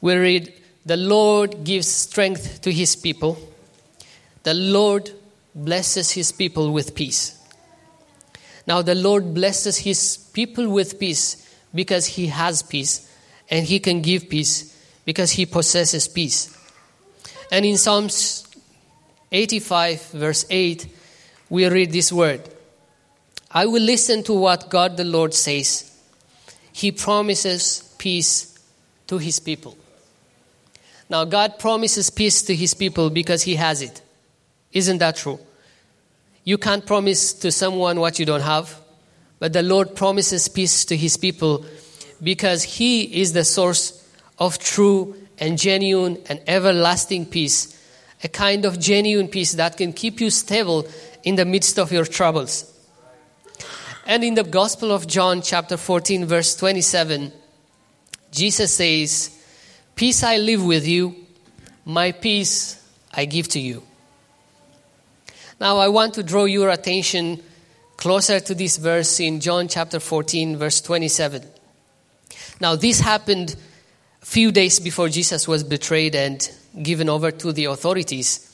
we 0.00 0.14
read, 0.14 0.52
The 0.86 0.96
Lord 0.96 1.64
gives 1.64 1.88
strength 1.88 2.62
to 2.62 2.72
his 2.72 2.94
people, 2.94 3.36
the 4.44 4.54
Lord 4.54 5.10
blesses 5.54 6.12
his 6.12 6.30
people 6.30 6.72
with 6.72 6.94
peace. 6.94 7.36
Now, 8.66 8.82
the 8.82 8.94
Lord 8.94 9.34
blesses 9.34 9.78
his 9.78 10.16
people 10.32 10.68
with 10.68 11.00
peace 11.00 11.52
because 11.74 12.06
he 12.06 12.28
has 12.28 12.62
peace, 12.62 13.12
and 13.50 13.66
he 13.66 13.80
can 13.80 14.02
give 14.02 14.28
peace 14.28 14.74
because 15.04 15.32
he 15.32 15.46
possesses 15.46 16.06
peace. 16.06 16.56
And 17.50 17.64
in 17.64 17.76
Psalms 17.76 18.47
85, 19.30 20.10
verse 20.10 20.46
8, 20.48 20.86
we 21.50 21.68
read 21.68 21.92
this 21.92 22.12
word 22.12 22.48
I 23.50 23.66
will 23.66 23.82
listen 23.82 24.22
to 24.24 24.34
what 24.34 24.68
God 24.68 24.96
the 24.96 25.04
Lord 25.04 25.34
says. 25.34 25.84
He 26.72 26.92
promises 26.92 27.94
peace 27.98 28.58
to 29.06 29.18
his 29.18 29.40
people. 29.40 29.76
Now, 31.10 31.24
God 31.24 31.58
promises 31.58 32.10
peace 32.10 32.42
to 32.42 32.54
his 32.54 32.74
people 32.74 33.08
because 33.10 33.42
he 33.42 33.56
has 33.56 33.80
it. 33.80 34.02
Isn't 34.72 34.98
that 34.98 35.16
true? 35.16 35.40
You 36.44 36.58
can't 36.58 36.86
promise 36.86 37.32
to 37.34 37.50
someone 37.50 38.00
what 38.00 38.18
you 38.18 38.26
don't 38.26 38.42
have, 38.42 38.78
but 39.38 39.52
the 39.52 39.62
Lord 39.62 39.96
promises 39.96 40.48
peace 40.48 40.84
to 40.86 40.96
his 40.96 41.16
people 41.16 41.64
because 42.22 42.62
he 42.62 43.20
is 43.20 43.32
the 43.32 43.44
source 43.44 44.06
of 44.38 44.58
true 44.58 45.16
and 45.38 45.58
genuine 45.58 46.18
and 46.28 46.40
everlasting 46.46 47.26
peace, 47.26 47.77
a 48.22 48.28
kind 48.28 48.64
of 48.64 48.78
genuine 48.78 49.28
peace 49.28 49.52
that 49.52 49.76
can 49.76 49.92
keep 49.92 50.20
you 50.20 50.30
stable 50.30 50.86
in 51.22 51.36
the 51.36 51.44
midst 51.44 51.78
of 51.78 51.92
your 51.92 52.04
troubles. 52.04 52.74
And 54.06 54.24
in 54.24 54.34
the 54.34 54.44
Gospel 54.44 54.90
of 54.90 55.06
John, 55.06 55.42
chapter 55.42 55.76
14, 55.76 56.24
verse 56.24 56.56
27, 56.56 57.30
Jesus 58.32 58.74
says, 58.74 59.30
Peace 59.94 60.22
I 60.22 60.36
live 60.38 60.64
with 60.64 60.86
you, 60.86 61.14
my 61.84 62.12
peace 62.12 62.82
I 63.12 63.24
give 63.26 63.48
to 63.48 63.60
you. 63.60 63.82
Now, 65.60 65.78
I 65.78 65.88
want 65.88 66.14
to 66.14 66.22
draw 66.22 66.44
your 66.44 66.70
attention 66.70 67.42
closer 67.96 68.38
to 68.38 68.54
this 68.54 68.76
verse 68.76 69.18
in 69.18 69.40
John 69.40 69.66
chapter 69.66 69.98
14, 69.98 70.56
verse 70.56 70.80
27. 70.80 71.42
Now, 72.60 72.76
this 72.76 73.00
happened 73.00 73.56
a 74.22 74.26
few 74.26 74.52
days 74.52 74.78
before 74.78 75.08
Jesus 75.08 75.48
was 75.48 75.64
betrayed 75.64 76.14
and 76.14 76.48
given 76.82 77.08
over 77.08 77.30
to 77.30 77.52
the 77.52 77.66
authorities. 77.66 78.44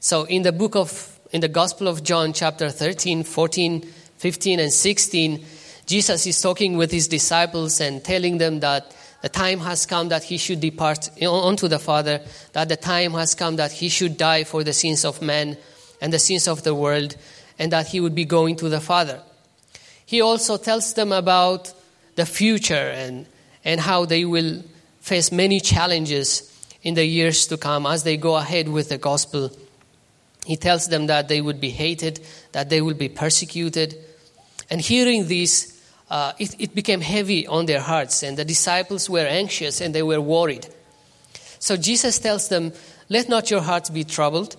So, 0.00 0.24
in 0.24 0.42
the 0.42 0.52
book 0.52 0.76
of, 0.76 1.18
in 1.32 1.40
the 1.40 1.48
Gospel 1.48 1.88
of 1.88 2.02
John, 2.02 2.32
chapter 2.32 2.70
13, 2.70 3.24
14, 3.24 3.82
15, 4.18 4.60
and 4.60 4.72
16, 4.72 5.44
Jesus 5.86 6.26
is 6.26 6.40
talking 6.40 6.76
with 6.76 6.90
his 6.90 7.08
disciples 7.08 7.80
and 7.80 8.02
telling 8.02 8.38
them 8.38 8.60
that 8.60 8.94
the 9.22 9.28
time 9.28 9.60
has 9.60 9.86
come 9.86 10.08
that 10.08 10.24
he 10.24 10.36
should 10.36 10.60
depart 10.60 11.10
unto 11.22 11.68
the 11.68 11.78
Father, 11.78 12.20
that 12.52 12.68
the 12.68 12.76
time 12.76 13.12
has 13.12 13.34
come 13.34 13.56
that 13.56 13.72
he 13.72 13.88
should 13.88 14.16
die 14.16 14.44
for 14.44 14.62
the 14.62 14.72
sins 14.72 15.04
of 15.04 15.22
men 15.22 15.56
and 16.00 16.12
the 16.12 16.18
sins 16.18 16.46
of 16.46 16.62
the 16.62 16.74
world, 16.74 17.16
and 17.58 17.72
that 17.72 17.88
he 17.88 18.00
would 18.00 18.14
be 18.14 18.24
going 18.24 18.56
to 18.56 18.68
the 18.68 18.80
Father. 18.80 19.20
He 20.04 20.20
also 20.20 20.56
tells 20.56 20.94
them 20.94 21.10
about 21.10 21.72
the 22.14 22.26
future 22.26 22.74
and, 22.74 23.26
and 23.64 23.80
how 23.80 24.04
they 24.04 24.24
will 24.24 24.62
face 25.00 25.32
many 25.32 25.60
challenges 25.60 26.52
in 26.86 26.94
the 26.94 27.04
years 27.04 27.48
to 27.48 27.56
come 27.56 27.84
as 27.84 28.04
they 28.04 28.16
go 28.16 28.36
ahead 28.36 28.68
with 28.68 28.90
the 28.90 28.96
gospel. 28.96 29.50
He 30.44 30.56
tells 30.56 30.86
them 30.86 31.08
that 31.08 31.26
they 31.26 31.40
would 31.40 31.60
be 31.60 31.70
hated, 31.70 32.20
that 32.52 32.70
they 32.70 32.80
will 32.80 32.94
be 32.94 33.08
persecuted. 33.08 33.98
And 34.70 34.80
hearing 34.80 35.26
this, 35.26 35.82
uh, 36.08 36.34
it, 36.38 36.54
it 36.60 36.74
became 36.76 37.00
heavy 37.00 37.44
on 37.44 37.66
their 37.66 37.80
hearts, 37.80 38.22
and 38.22 38.36
the 38.36 38.44
disciples 38.44 39.10
were 39.10 39.26
anxious 39.26 39.80
and 39.80 39.92
they 39.92 40.04
were 40.04 40.20
worried. 40.20 40.68
So 41.58 41.76
Jesus 41.76 42.20
tells 42.20 42.48
them, 42.48 42.72
Let 43.08 43.28
not 43.28 43.50
your 43.50 43.62
hearts 43.62 43.90
be 43.90 44.04
troubled. 44.04 44.54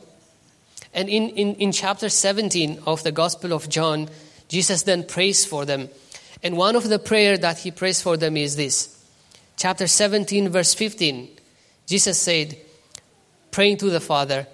And 0.94 1.08
in, 1.08 1.30
in, 1.30 1.56
in 1.56 1.72
chapter 1.72 2.10
17 2.10 2.82
of 2.86 3.04
the 3.04 3.14
Gospel 3.14 3.54
of 3.54 3.70
John, 3.70 4.10
Jesus 4.50 4.84
then 4.84 5.06
prays 5.06 5.46
for 5.46 5.64
them. 5.64 5.88
And 6.44 6.58
one 6.58 6.76
of 6.76 6.90
the 6.90 7.00
prayer 7.00 7.38
that 7.38 7.60
he 7.60 7.72
prays 7.72 8.02
for 8.02 8.18
them 8.18 8.36
is 8.36 8.58
this. 8.58 9.02
Chapter 9.56 9.88
17, 9.88 10.50
verse 10.50 10.74
15. 10.74 11.37
Jesus 11.88 12.20
said, 12.20 12.58
praying 13.50 13.78
to 13.78 13.90
the 13.90 14.02
Father, 14.02 14.46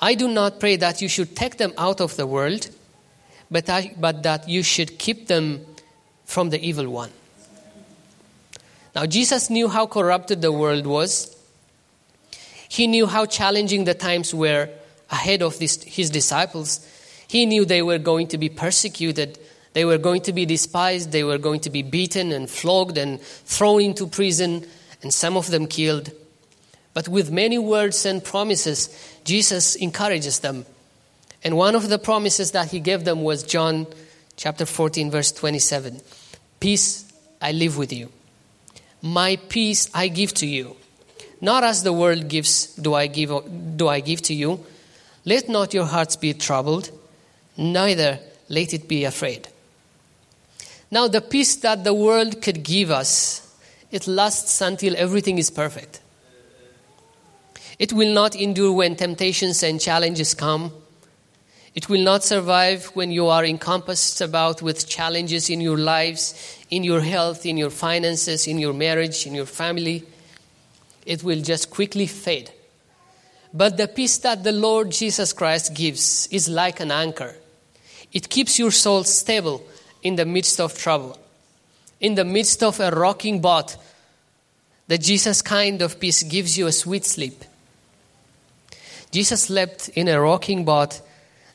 I 0.00 0.14
do 0.14 0.28
not 0.28 0.60
pray 0.60 0.76
that 0.76 1.02
you 1.02 1.08
should 1.08 1.34
take 1.34 1.56
them 1.56 1.72
out 1.76 2.00
of 2.00 2.16
the 2.16 2.26
world, 2.26 2.68
but, 3.50 3.68
I, 3.68 3.94
but 3.98 4.22
that 4.22 4.48
you 4.48 4.62
should 4.62 4.98
keep 4.98 5.26
them 5.26 5.64
from 6.24 6.50
the 6.50 6.60
evil 6.60 6.88
one. 6.88 7.10
Now, 8.94 9.06
Jesus 9.06 9.48
knew 9.48 9.68
how 9.68 9.86
corrupted 9.86 10.42
the 10.42 10.52
world 10.52 10.86
was. 10.86 11.34
He 12.68 12.86
knew 12.86 13.06
how 13.06 13.24
challenging 13.24 13.84
the 13.84 13.94
times 13.94 14.34
were 14.34 14.68
ahead 15.10 15.42
of 15.42 15.58
this, 15.58 15.82
his 15.82 16.10
disciples. 16.10 16.86
He 17.28 17.46
knew 17.46 17.64
they 17.64 17.82
were 17.82 17.98
going 17.98 18.28
to 18.28 18.38
be 18.38 18.50
persecuted, 18.50 19.38
they 19.72 19.84
were 19.84 19.98
going 19.98 20.22
to 20.22 20.32
be 20.32 20.44
despised, 20.44 21.12
they 21.12 21.24
were 21.24 21.38
going 21.38 21.60
to 21.60 21.70
be 21.70 21.82
beaten 21.82 22.32
and 22.32 22.48
flogged 22.48 22.98
and 22.98 23.20
thrown 23.20 23.80
into 23.80 24.06
prison, 24.06 24.66
and 25.02 25.14
some 25.14 25.36
of 25.36 25.50
them 25.50 25.66
killed. 25.66 26.10
But 26.94 27.08
with 27.08 27.30
many 27.30 27.58
words 27.58 28.04
and 28.06 28.22
promises, 28.22 28.88
Jesus 29.24 29.76
encourages 29.76 30.40
them. 30.40 30.66
And 31.44 31.56
one 31.56 31.74
of 31.74 31.88
the 31.88 31.98
promises 31.98 32.50
that 32.52 32.70
he 32.70 32.80
gave 32.80 33.04
them 33.04 33.22
was 33.22 33.42
John 33.42 33.86
chapter 34.36 34.66
14, 34.66 35.10
verse 35.10 35.32
27. 35.32 36.00
Peace 36.60 37.04
I 37.40 37.52
live 37.52 37.78
with 37.78 37.92
you. 37.92 38.10
My 39.02 39.36
peace 39.36 39.88
I 39.94 40.08
give 40.08 40.34
to 40.34 40.46
you. 40.46 40.76
Not 41.40 41.62
as 41.62 41.84
the 41.84 41.92
world 41.92 42.28
gives 42.28 42.74
do 42.74 42.94
I 42.94 43.06
give, 43.06 43.30
do 43.76 43.86
I 43.88 44.00
give 44.00 44.22
to 44.22 44.34
you. 44.34 44.64
Let 45.24 45.48
not 45.48 45.74
your 45.74 45.84
hearts 45.84 46.16
be 46.16 46.34
troubled, 46.34 46.90
neither 47.56 48.18
let 48.48 48.74
it 48.74 48.88
be 48.88 49.04
afraid. 49.04 49.46
Now, 50.90 51.06
the 51.06 51.20
peace 51.20 51.56
that 51.56 51.84
the 51.84 51.92
world 51.92 52.40
could 52.40 52.62
give 52.62 52.90
us, 52.90 53.44
it 53.90 54.06
lasts 54.06 54.60
until 54.60 54.96
everything 54.96 55.38
is 55.38 55.50
perfect. 55.50 56.00
It 57.78 57.92
will 57.92 58.12
not 58.12 58.34
endure 58.34 58.72
when 58.72 58.96
temptations 58.96 59.62
and 59.62 59.80
challenges 59.80 60.34
come. 60.34 60.72
It 61.74 61.88
will 61.88 62.02
not 62.02 62.24
survive 62.24 62.86
when 62.94 63.12
you 63.12 63.28
are 63.28 63.44
encompassed 63.44 64.20
about 64.20 64.62
with 64.62 64.88
challenges 64.88 65.48
in 65.48 65.60
your 65.60 65.78
lives, 65.78 66.34
in 66.70 66.82
your 66.82 67.00
health, 67.00 67.46
in 67.46 67.56
your 67.56 67.70
finances, 67.70 68.48
in 68.48 68.58
your 68.58 68.72
marriage, 68.72 69.26
in 69.26 69.34
your 69.34 69.46
family. 69.46 70.04
It 71.06 71.22
will 71.22 71.40
just 71.40 71.70
quickly 71.70 72.06
fade. 72.06 72.50
But 73.54 73.76
the 73.76 73.86
peace 73.86 74.18
that 74.18 74.42
the 74.42 74.52
Lord 74.52 74.90
Jesus 74.90 75.32
Christ 75.32 75.74
gives 75.74 76.26
is 76.32 76.48
like 76.48 76.80
an 76.80 76.90
anchor. 76.90 77.36
It 78.12 78.28
keeps 78.28 78.58
your 78.58 78.72
soul 78.72 79.04
stable 79.04 79.64
in 80.02 80.16
the 80.16 80.26
midst 80.26 80.60
of 80.60 80.76
trouble. 80.76 81.16
In 82.00 82.14
the 82.14 82.24
midst 82.24 82.62
of 82.62 82.80
a 82.80 82.90
rocking 82.90 83.40
boat, 83.40 83.76
the 84.86 84.98
Jesus 84.98 85.42
kind 85.42 85.80
of 85.82 86.00
peace 86.00 86.22
gives 86.22 86.58
you 86.58 86.66
a 86.66 86.72
sweet 86.72 87.04
sleep. 87.04 87.44
Jesus 89.10 89.44
slept 89.44 89.88
in 89.90 90.08
a 90.08 90.20
rocking 90.20 90.64
boat 90.64 91.00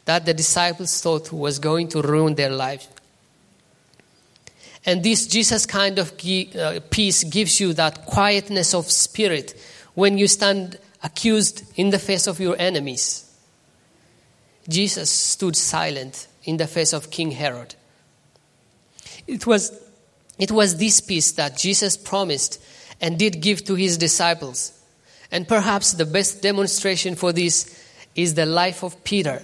that 0.06 0.26
the 0.26 0.34
disciples 0.34 1.02
thought 1.02 1.32
was 1.32 1.60
going 1.60 1.88
to 1.90 2.02
ruin 2.02 2.36
their 2.36 2.50
lives. 2.50 2.88
And 4.86 5.02
this 5.02 5.28
Jesus 5.28 5.66
kind 5.66 5.98
of 5.98 6.12
uh, 6.12 6.80
peace 6.90 7.24
gives 7.24 7.60
you 7.60 7.74
that 7.74 8.06
quietness 8.06 8.74
of 8.74 8.90
spirit 8.92 9.56
when 9.94 10.18
you 10.18 10.28
stand 10.28 10.78
accused 11.02 11.64
in 11.78 11.90
the 11.90 12.00
face 12.00 12.28
of 12.28 12.40
your 12.40 12.56
enemies. 12.60 13.30
Jesus 14.68 15.10
stood 15.10 15.56
silent 15.56 16.28
in 16.44 16.58
the 16.58 16.68
face 16.68 16.94
of 16.94 17.12
King 17.12 17.32
Herod. 17.32 17.76
It 19.28 19.46
was, 19.48 19.72
it 20.38 20.52
was 20.52 20.78
this 20.78 21.00
peace 21.00 21.32
that 21.34 21.58
Jesus 21.58 21.96
promised 21.96 22.62
and 23.00 23.18
did 23.18 23.42
give 23.42 23.64
to 23.66 23.76
his 23.76 23.98
disciples. 23.98 24.73
And 25.34 25.48
perhaps 25.48 25.94
the 25.94 26.06
best 26.06 26.44
demonstration 26.44 27.16
for 27.16 27.34
this 27.34 27.84
is 28.14 28.36
the 28.36 28.46
life 28.46 28.84
of 28.84 29.04
Peter. 29.04 29.42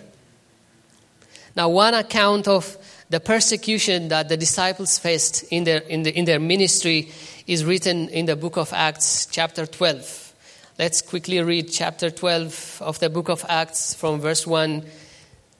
Now, 1.56 1.70
one 1.70 1.96
account 1.96 2.48
of 2.48 2.78
the 3.10 3.20
persecution 3.20 4.10
that 4.10 4.30
the 4.30 4.38
disciples 4.38 5.00
faced 5.00 5.44
in 5.52 5.64
their, 5.64 5.80
in, 5.80 6.04
the, 6.04 6.16
in 6.16 6.26
their 6.26 6.40
ministry 6.40 7.12
is 7.48 7.66
written 7.66 8.08
in 8.10 8.28
the 8.28 8.36
book 8.36 8.56
of 8.56 8.72
Acts, 8.72 9.26
chapter 9.32 9.66
12. 9.66 10.36
Let's 10.78 11.02
quickly 11.02 11.42
read 11.42 11.72
chapter 11.72 12.12
12 12.12 12.84
of 12.86 13.00
the 13.00 13.10
book 13.10 13.28
of 13.28 13.44
Acts 13.50 13.96
from 13.96 14.22
verse 14.22 14.46
1 14.46 14.86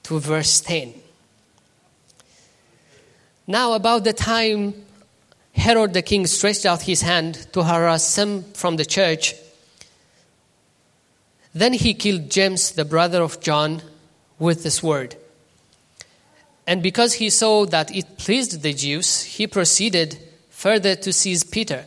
to 0.04 0.20
verse 0.20 0.60
10. 0.60 0.94
Now, 3.48 3.72
about 3.72 4.04
the 4.04 4.12
time 4.12 4.74
Herod 5.56 5.92
the 5.92 6.02
king 6.02 6.28
stretched 6.28 6.66
out 6.66 6.82
his 6.82 7.02
hand 7.02 7.48
to 7.52 7.64
harass 7.64 8.04
some 8.04 8.44
from 8.54 8.76
the 8.76 8.84
church, 8.84 9.34
then 11.54 11.72
he 11.72 11.94
killed 11.94 12.30
James, 12.30 12.72
the 12.72 12.84
brother 12.84 13.22
of 13.22 13.40
John, 13.40 13.82
with 14.38 14.62
the 14.62 14.70
sword. 14.70 15.16
And 16.66 16.82
because 16.82 17.14
he 17.14 17.30
saw 17.30 17.66
that 17.66 17.94
it 17.94 18.18
pleased 18.18 18.62
the 18.62 18.72
Jews, 18.72 19.22
he 19.22 19.46
proceeded 19.46 20.18
further 20.50 20.94
to 20.94 21.12
seize 21.12 21.42
Peter. 21.42 21.86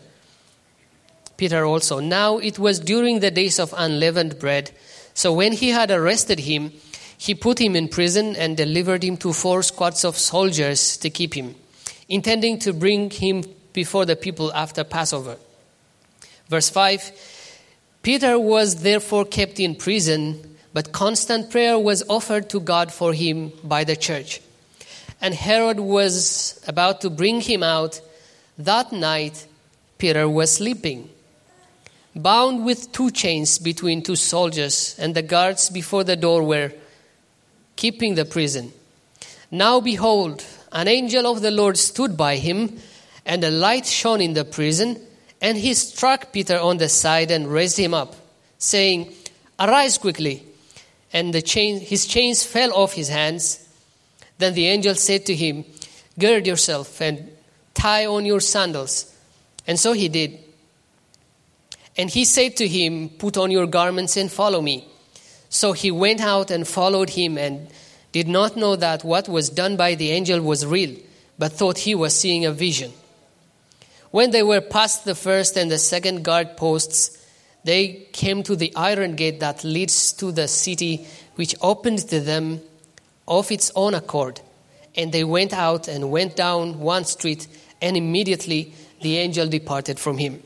Peter 1.37 1.65
also. 1.65 1.99
Now 1.99 2.37
it 2.37 2.59
was 2.59 2.79
during 2.79 3.19
the 3.19 3.31
days 3.31 3.59
of 3.59 3.73
unleavened 3.77 4.39
bread. 4.39 4.71
So 5.13 5.31
when 5.33 5.53
he 5.53 5.69
had 5.69 5.91
arrested 5.91 6.39
him, 6.39 6.73
he 7.17 7.33
put 7.33 7.59
him 7.59 7.75
in 7.75 7.87
prison 7.87 8.35
and 8.35 8.57
delivered 8.57 9.03
him 9.03 9.15
to 9.17 9.31
four 9.31 9.63
squads 9.63 10.03
of 10.03 10.17
soldiers 10.17 10.97
to 10.97 11.09
keep 11.09 11.33
him, 11.33 11.55
intending 12.09 12.59
to 12.59 12.73
bring 12.73 13.09
him 13.09 13.43
before 13.71 14.05
the 14.05 14.15
people 14.15 14.51
after 14.53 14.83
Passover. 14.83 15.37
Verse 16.49 16.69
5 16.69 17.11
Peter 18.03 18.37
was 18.37 18.83
therefore 18.83 19.25
kept 19.25 19.59
in 19.59 19.73
prison, 19.73 20.57
but 20.73 20.91
constant 20.91 21.49
prayer 21.49 21.79
was 21.79 22.03
offered 22.07 22.49
to 22.51 22.59
God 22.59 22.91
for 22.91 23.13
him 23.13 23.51
by 23.63 23.83
the 23.83 23.95
church 23.95 24.39
and 25.23 25.33
Herod 25.33 25.79
was 25.79 26.61
about 26.67 26.99
to 27.01 27.09
bring 27.09 27.39
him 27.39 27.63
out, 27.63 28.01
that 28.57 28.91
night 28.91 29.47
Peter 29.97 30.27
was 30.27 30.51
sleeping. 30.51 31.09
bound 32.15 32.63
with 32.63 32.91
two 32.91 33.09
chains 33.09 33.57
between 33.57 34.03
two 34.03 34.17
soldiers, 34.17 34.95
and 34.99 35.15
the 35.15 35.21
guards 35.23 35.69
before 35.69 36.03
the 36.03 36.15
door 36.15 36.43
were 36.43 36.71
keeping 37.75 38.13
the 38.13 38.25
prison. 38.25 38.71
Now 39.49 39.79
behold, 39.79 40.45
an 40.71 40.87
angel 40.87 41.25
of 41.25 41.41
the 41.41 41.49
Lord 41.49 41.77
stood 41.77 42.15
by 42.15 42.35
him, 42.35 42.77
and 43.25 43.43
a 43.43 43.49
light 43.49 43.87
shone 43.87 44.21
in 44.21 44.33
the 44.33 44.45
prison, 44.45 44.99
and 45.43 45.57
he 45.57 45.73
struck 45.73 46.31
Peter 46.31 46.57
on 46.57 46.77
the 46.77 46.87
side 46.87 47.29
and 47.29 47.51
raised 47.51 47.77
him 47.77 47.93
up, 47.93 48.15
saying, 48.57 49.13
Arise 49.59 49.97
quickly. 49.97 50.41
And 51.11 51.33
the 51.33 51.41
chain, 51.41 51.81
his 51.81 52.07
chains 52.07 52.45
fell 52.45 52.73
off 52.73 52.93
his 52.93 53.09
hands. 53.09 53.67
Then 54.37 54.53
the 54.53 54.67
angel 54.67 54.95
said 54.95 55.25
to 55.25 55.35
him, 55.35 55.65
Gird 56.17 56.47
yourself 56.47 57.01
and 57.01 57.29
tie 57.73 58.05
on 58.05 58.25
your 58.25 58.39
sandals. 58.39 59.13
And 59.67 59.77
so 59.77 59.91
he 59.91 60.07
did. 60.07 60.39
And 61.97 62.09
he 62.09 62.23
said 62.23 62.55
to 62.57 62.67
him, 62.67 63.09
Put 63.09 63.35
on 63.35 63.51
your 63.51 63.67
garments 63.67 64.15
and 64.15 64.31
follow 64.31 64.61
me. 64.61 64.87
So 65.49 65.73
he 65.73 65.91
went 65.91 66.21
out 66.21 66.51
and 66.51 66.65
followed 66.65 67.09
him 67.09 67.37
and 67.37 67.67
did 68.13 68.29
not 68.29 68.55
know 68.55 68.77
that 68.77 69.03
what 69.03 69.27
was 69.27 69.49
done 69.49 69.75
by 69.75 69.95
the 69.95 70.11
angel 70.11 70.41
was 70.41 70.65
real, 70.65 70.95
but 71.37 71.51
thought 71.51 71.79
he 71.79 71.95
was 71.95 72.17
seeing 72.17 72.45
a 72.45 72.51
vision. 72.53 72.93
When 74.13 74.29
they 74.29 74.43
were 74.43 74.61
past 74.61 75.05
the 75.05 75.15
first 75.15 75.57
and 75.57 75.71
the 75.71 75.79
second 75.79 76.21
guard 76.23 76.55
posts, 76.55 77.17
they 77.63 78.05
came 78.11 78.43
to 78.43 78.55
the 78.55 78.71
iron 78.75 79.15
gate 79.15 79.39
that 79.39 79.63
leads 79.63 80.13
to 80.13 80.31
the 80.31 80.47
city, 80.47 81.07
which 81.33 81.55
opened 81.61 82.07
to 82.09 82.19
them 82.19 82.61
of 83.27 83.51
its 83.51 83.71
own 83.75 83.95
accord. 83.95 84.39
And 84.93 85.11
they 85.11 85.23
went 85.23 85.51
out 85.51 85.87
and 85.87 86.11
went 86.11 86.35
down 86.35 86.79
one 86.79 87.05
street, 87.05 87.47
and 87.81 87.97
immediately 87.97 88.75
the 89.01 89.17
angel 89.17 89.47
departed 89.47 89.97
from 89.97 90.19
him. 90.19 90.43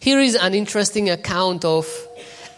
Here 0.00 0.18
is 0.18 0.34
an 0.34 0.52
interesting 0.52 1.10
account 1.10 1.64
of 1.64 1.86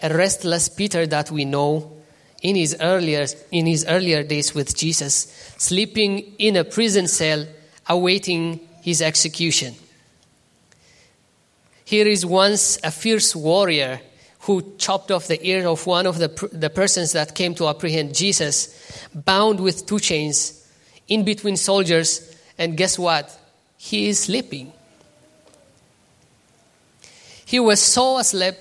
a 0.02 0.16
restless 0.16 0.70
Peter 0.70 1.06
that 1.08 1.30
we 1.30 1.44
know 1.44 1.92
in 2.40 2.56
his 2.56 2.74
earlier, 2.80 3.26
in 3.52 3.66
his 3.66 3.84
earlier 3.86 4.22
days 4.22 4.54
with 4.54 4.74
Jesus, 4.74 5.26
sleeping 5.58 6.20
in 6.38 6.56
a 6.56 6.64
prison 6.64 7.06
cell 7.06 7.46
awaiting 7.86 8.60
his 8.80 9.02
execution. 9.02 9.74
Here 11.86 12.08
is 12.08 12.26
once 12.26 12.80
a 12.82 12.90
fierce 12.90 13.36
warrior 13.36 14.00
who 14.40 14.74
chopped 14.76 15.12
off 15.12 15.28
the 15.28 15.38
ear 15.46 15.68
of 15.68 15.86
one 15.86 16.04
of 16.04 16.18
the, 16.18 16.48
the 16.52 16.68
persons 16.68 17.12
that 17.12 17.32
came 17.36 17.54
to 17.54 17.68
apprehend 17.68 18.12
Jesus, 18.12 19.06
bound 19.14 19.60
with 19.60 19.86
two 19.86 20.00
chains 20.00 20.68
in 21.06 21.24
between 21.24 21.56
soldiers, 21.56 22.36
and 22.58 22.76
guess 22.76 22.98
what? 22.98 23.30
He 23.76 24.08
is 24.08 24.18
sleeping. 24.18 24.72
He 27.44 27.60
was 27.60 27.80
so 27.80 28.18
asleep 28.18 28.56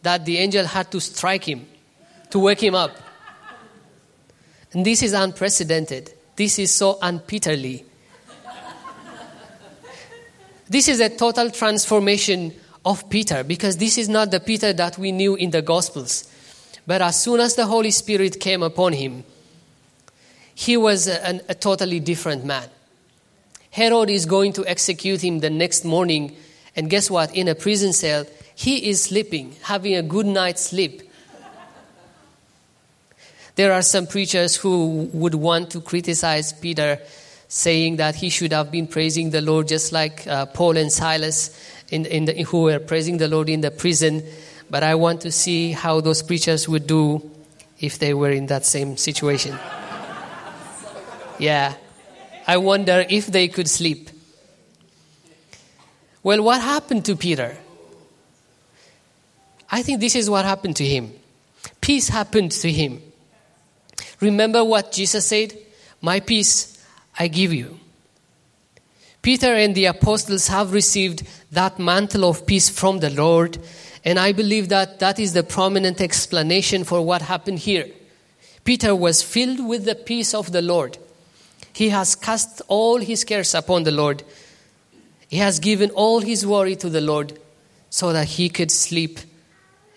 that 0.00 0.24
the 0.24 0.38
angel 0.38 0.64
had 0.64 0.90
to 0.92 1.00
strike 1.00 1.44
him 1.44 1.66
to 2.30 2.38
wake 2.38 2.62
him 2.62 2.74
up. 2.74 2.96
And 4.72 4.82
this 4.86 5.02
is 5.02 5.12
unprecedented. 5.12 6.10
This 6.36 6.58
is 6.58 6.72
so 6.72 6.98
unpeterly. 7.02 7.84
this 10.70 10.88
is 10.88 11.00
a 11.00 11.10
total 11.10 11.50
transformation 11.50 12.54
of 12.84 13.08
Peter 13.08 13.44
because 13.44 13.76
this 13.76 13.98
is 13.98 14.08
not 14.08 14.30
the 14.30 14.40
Peter 14.40 14.72
that 14.72 14.98
we 14.98 15.12
knew 15.12 15.34
in 15.34 15.50
the 15.50 15.62
Gospels. 15.62 16.28
But 16.86 17.02
as 17.02 17.20
soon 17.20 17.40
as 17.40 17.54
the 17.54 17.66
Holy 17.66 17.90
Spirit 17.90 18.40
came 18.40 18.62
upon 18.62 18.92
him, 18.92 19.24
he 20.54 20.76
was 20.76 21.08
a, 21.08 21.40
a 21.48 21.54
totally 21.54 22.00
different 22.00 22.44
man. 22.44 22.68
Herod 23.70 24.10
is 24.10 24.26
going 24.26 24.52
to 24.54 24.66
execute 24.66 25.22
him 25.22 25.40
the 25.40 25.50
next 25.50 25.84
morning 25.84 26.36
and 26.74 26.88
guess 26.88 27.10
what? 27.10 27.34
In 27.34 27.48
a 27.48 27.54
prison 27.54 27.92
cell, 27.92 28.24
he 28.54 28.88
is 28.88 29.02
sleeping, 29.02 29.54
having 29.62 29.94
a 29.94 30.02
good 30.02 30.26
night's 30.26 30.62
sleep. 30.62 31.02
There 33.54 33.72
are 33.72 33.82
some 33.82 34.06
preachers 34.06 34.56
who 34.56 35.10
would 35.12 35.34
want 35.34 35.70
to 35.72 35.80
criticize 35.82 36.54
Peter, 36.54 36.98
saying 37.48 37.96
that 37.96 38.14
he 38.14 38.30
should 38.30 38.52
have 38.52 38.70
been 38.70 38.86
praising 38.86 39.28
the 39.28 39.42
Lord 39.42 39.68
just 39.68 39.92
like 39.92 40.26
uh, 40.26 40.46
Paul 40.46 40.78
and 40.78 40.90
Silas, 40.90 41.50
in, 41.92 42.06
in 42.06 42.24
the, 42.24 42.42
who 42.44 42.62
were 42.62 42.78
praising 42.78 43.18
the 43.18 43.28
Lord 43.28 43.48
in 43.48 43.60
the 43.60 43.70
prison. 43.70 44.24
But 44.70 44.82
I 44.82 44.94
want 44.94 45.20
to 45.20 45.30
see 45.30 45.72
how 45.72 46.00
those 46.00 46.22
preachers 46.22 46.68
would 46.68 46.86
do 46.86 47.30
if 47.78 47.98
they 47.98 48.14
were 48.14 48.30
in 48.30 48.46
that 48.46 48.64
same 48.64 48.96
situation. 48.96 49.58
yeah. 51.38 51.74
I 52.46 52.56
wonder 52.56 53.04
if 53.08 53.26
they 53.26 53.46
could 53.48 53.68
sleep. 53.68 54.10
Well, 56.22 56.42
what 56.42 56.60
happened 56.60 57.04
to 57.04 57.16
Peter? 57.16 57.56
I 59.70 59.82
think 59.82 60.00
this 60.00 60.16
is 60.16 60.30
what 60.30 60.44
happened 60.44 60.76
to 60.76 60.84
him. 60.84 61.12
Peace 61.80 62.08
happened 62.08 62.52
to 62.52 62.70
him. 62.70 63.02
Remember 64.20 64.64
what 64.64 64.92
Jesus 64.92 65.26
said? 65.26 65.56
My 66.00 66.20
peace 66.20 66.82
I 67.18 67.28
give 67.28 67.52
you. 67.52 67.78
Peter 69.22 69.54
and 69.54 69.74
the 69.74 69.86
apostles 69.86 70.48
have 70.48 70.72
received 70.72 71.22
that 71.52 71.78
mantle 71.78 72.28
of 72.28 72.44
peace 72.44 72.68
from 72.68 72.98
the 72.98 73.10
Lord, 73.10 73.58
and 74.04 74.18
I 74.18 74.32
believe 74.32 74.68
that 74.68 74.98
that 74.98 75.18
is 75.18 75.32
the 75.32 75.44
prominent 75.44 76.00
explanation 76.00 76.84
for 76.84 77.00
what 77.00 77.22
happened 77.22 77.60
here. 77.60 77.88
Peter 78.64 78.94
was 78.94 79.22
filled 79.22 79.66
with 79.66 79.84
the 79.84 79.94
peace 79.94 80.34
of 80.34 80.52
the 80.52 80.62
Lord. 80.62 80.98
He 81.72 81.88
has 81.88 82.14
cast 82.16 82.60
all 82.68 82.98
his 82.98 83.24
cares 83.24 83.54
upon 83.54 83.84
the 83.84 83.92
Lord 83.92 84.22
he 85.32 85.38
has 85.38 85.60
given 85.60 85.88
all 85.92 86.20
his 86.20 86.44
worry 86.44 86.76
to 86.76 86.90
the 86.90 87.00
Lord 87.00 87.38
so 87.88 88.12
that 88.12 88.28
he 88.28 88.50
could 88.50 88.70
sleep 88.70 89.18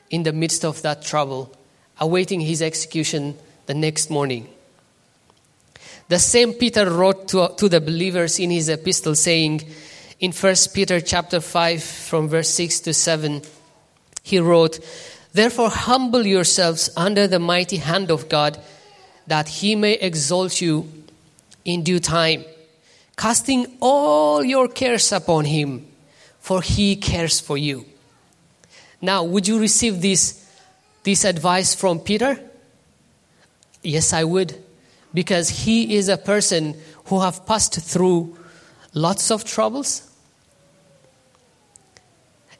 in 0.10 0.24
the 0.24 0.32
midst 0.32 0.64
of 0.64 0.82
that 0.84 1.02
trouble, 1.02 1.54
awaiting 2.00 2.40
his 2.40 2.62
execution 2.62 3.38
the 3.66 3.74
next 3.74 4.10
morning. 4.10 4.48
The 6.08 6.20
same 6.20 6.54
Peter 6.54 6.90
wrote 6.90 7.28
to, 7.30 7.54
to 7.58 7.70
the 7.70 7.82
believers 7.82 8.40
in 8.40 8.52
his 8.52 8.70
epistle 8.70 9.16
saying 9.16 9.64
in 10.20 10.32
1 10.32 10.56
Peter 10.74 11.02
chapter 11.02 11.40
5 11.40 11.84
from 11.84 12.30
verse 12.30 12.50
6 12.50 12.82
to 12.82 12.94
7 12.94 13.42
he 14.24 14.40
wrote 14.40 14.80
Therefore 15.34 15.70
humble 15.70 16.26
yourselves 16.26 16.90
under 16.96 17.28
the 17.28 17.40
mighty 17.40 17.78
hand 17.78 18.12
of 18.12 18.30
God 18.30 18.58
that 19.28 19.48
he 19.48 19.76
may 19.76 19.94
exalt 19.94 20.62
you 20.62 20.90
in 21.66 21.84
due 21.84 22.00
time 22.00 22.46
casting 23.16 23.78
all 23.80 24.44
your 24.44 24.68
cares 24.68 25.12
upon 25.12 25.46
him, 25.46 25.88
for 26.40 26.62
he 26.62 26.96
cares 26.96 27.40
for 27.40 27.58
you. 27.58 27.86
Now, 29.02 29.24
would 29.24 29.48
you 29.48 29.60
receive 29.60 30.02
this, 30.02 30.46
this 31.04 31.24
advice 31.26 31.76
from 31.76 32.00
Peter? 32.00 32.40
Yes, 33.84 34.14
I 34.14 34.24
would, 34.24 34.62
because 35.16 35.50
he 35.50 35.96
is 35.96 36.10
a 36.10 36.18
person 36.18 36.76
who 37.06 37.22
have 37.22 37.46
passed 37.48 37.74
through 37.82 38.38
lots 38.94 39.32
of 39.32 39.44
troubles. 39.46 40.08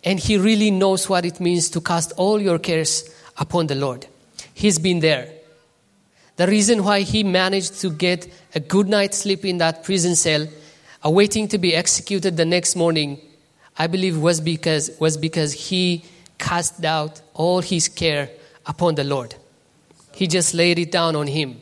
And 0.04 0.20
he 0.20 0.38
really 0.38 0.72
knows 0.72 1.10
what 1.10 1.26
it 1.26 1.40
means 1.40 1.70
to 1.72 1.82
cast 1.82 2.14
all 2.14 2.42
your 2.42 2.58
cares 2.58 3.10
upon 3.38 3.68
the 3.68 3.76
Lord. 3.76 4.08
He's 4.54 4.80
been 4.80 5.02
there. 5.02 5.32
The 6.38 6.48
reason 6.48 6.84
why 6.84 7.02
he 7.02 7.24
managed 7.24 7.82
to 7.82 7.90
get 7.90 8.28
a 8.54 8.60
good 8.60 8.88
night's 8.88 9.18
sleep 9.18 9.46
in 9.46 9.58
that 9.60 9.84
prison 9.84 10.16
cell, 10.16 10.48
awaiting 11.04 11.48
to 11.50 11.58
be 11.58 11.76
executed 11.76 12.38
the 12.38 12.46
next 12.46 12.76
morning, 12.76 13.20
I 13.78 13.88
believe 13.88 14.18
was 14.18 14.42
because, 14.42 14.92
was 15.00 15.18
because 15.18 15.54
he 15.54 16.06
cast 16.38 16.84
out 16.86 17.22
all 17.34 17.62
his 17.62 17.88
care 17.88 18.30
upon 18.66 18.96
the 18.96 19.04
Lord. 19.04 19.36
He 20.14 20.28
just 20.28 20.54
laid 20.54 20.80
it 20.80 20.92
down 20.92 21.16
on 21.16 21.28
him. 21.28 21.60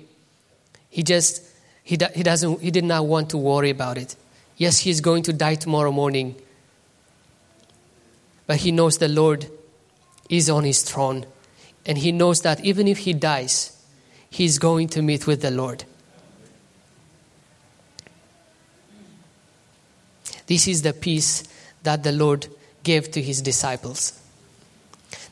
He 0.93 1.01
just, 1.01 1.41
he, 1.83 1.97
he, 2.13 2.21
doesn't, 2.21 2.61
he 2.61 2.69
did 2.69 2.83
not 2.83 3.07
want 3.07 3.31
to 3.31 3.37
worry 3.39 3.71
about 3.71 3.97
it. 3.97 4.15
Yes, 4.57 4.77
he's 4.77 5.01
going 5.01 5.23
to 5.23 5.33
die 5.33 5.55
tomorrow 5.55 5.91
morning. 5.91 6.35
But 8.45 8.57
he 8.57 8.71
knows 8.71 8.99
the 8.99 9.07
Lord 9.07 9.47
is 10.29 10.51
on 10.51 10.65
his 10.65 10.83
throne. 10.83 11.25
And 11.83 11.97
he 11.97 12.11
knows 12.11 12.41
that 12.41 12.63
even 12.63 12.87
if 12.87 12.99
he 12.99 13.13
dies, 13.13 13.75
he's 14.29 14.59
going 14.59 14.87
to 14.89 15.01
meet 15.01 15.25
with 15.25 15.41
the 15.41 15.49
Lord. 15.49 15.83
This 20.45 20.67
is 20.67 20.83
the 20.83 20.93
peace 20.93 21.43
that 21.81 22.03
the 22.03 22.11
Lord 22.11 22.45
gave 22.83 23.09
to 23.13 23.19
his 23.19 23.41
disciples. 23.41 24.21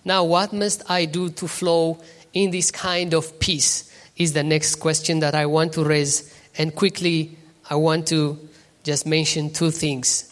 Now, 0.03 0.23
what 0.23 0.53
must 0.53 0.89
I 0.89 1.05
do 1.05 1.29
to 1.29 1.47
flow 1.47 2.01
in 2.33 2.49
this 2.49 2.71
kind 2.71 3.13
of 3.13 3.39
peace? 3.39 3.90
Is 4.17 4.33
the 4.33 4.43
next 4.43 4.75
question 4.75 5.19
that 5.19 5.35
I 5.35 5.45
want 5.45 5.73
to 5.73 5.83
raise. 5.83 6.33
And 6.57 6.75
quickly, 6.75 7.37
I 7.69 7.75
want 7.75 8.07
to 8.07 8.37
just 8.83 9.05
mention 9.05 9.51
two 9.51 9.71
things. 9.71 10.27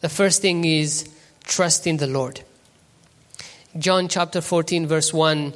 The 0.00 0.08
first 0.08 0.42
thing 0.42 0.64
is 0.64 1.08
trust 1.44 1.86
in 1.86 1.96
the 1.96 2.06
Lord. 2.06 2.40
John 3.78 4.08
chapter 4.08 4.40
14, 4.40 4.86
verse 4.86 5.12
1 5.12 5.52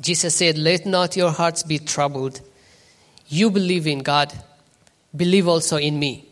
Jesus 0.00 0.34
said, 0.34 0.58
Let 0.58 0.86
not 0.86 1.16
your 1.16 1.30
hearts 1.30 1.62
be 1.62 1.78
troubled. 1.78 2.40
You 3.28 3.50
believe 3.50 3.86
in 3.86 4.00
God, 4.00 4.32
believe 5.14 5.48
also 5.48 5.76
in 5.76 5.98
me. 5.98 6.28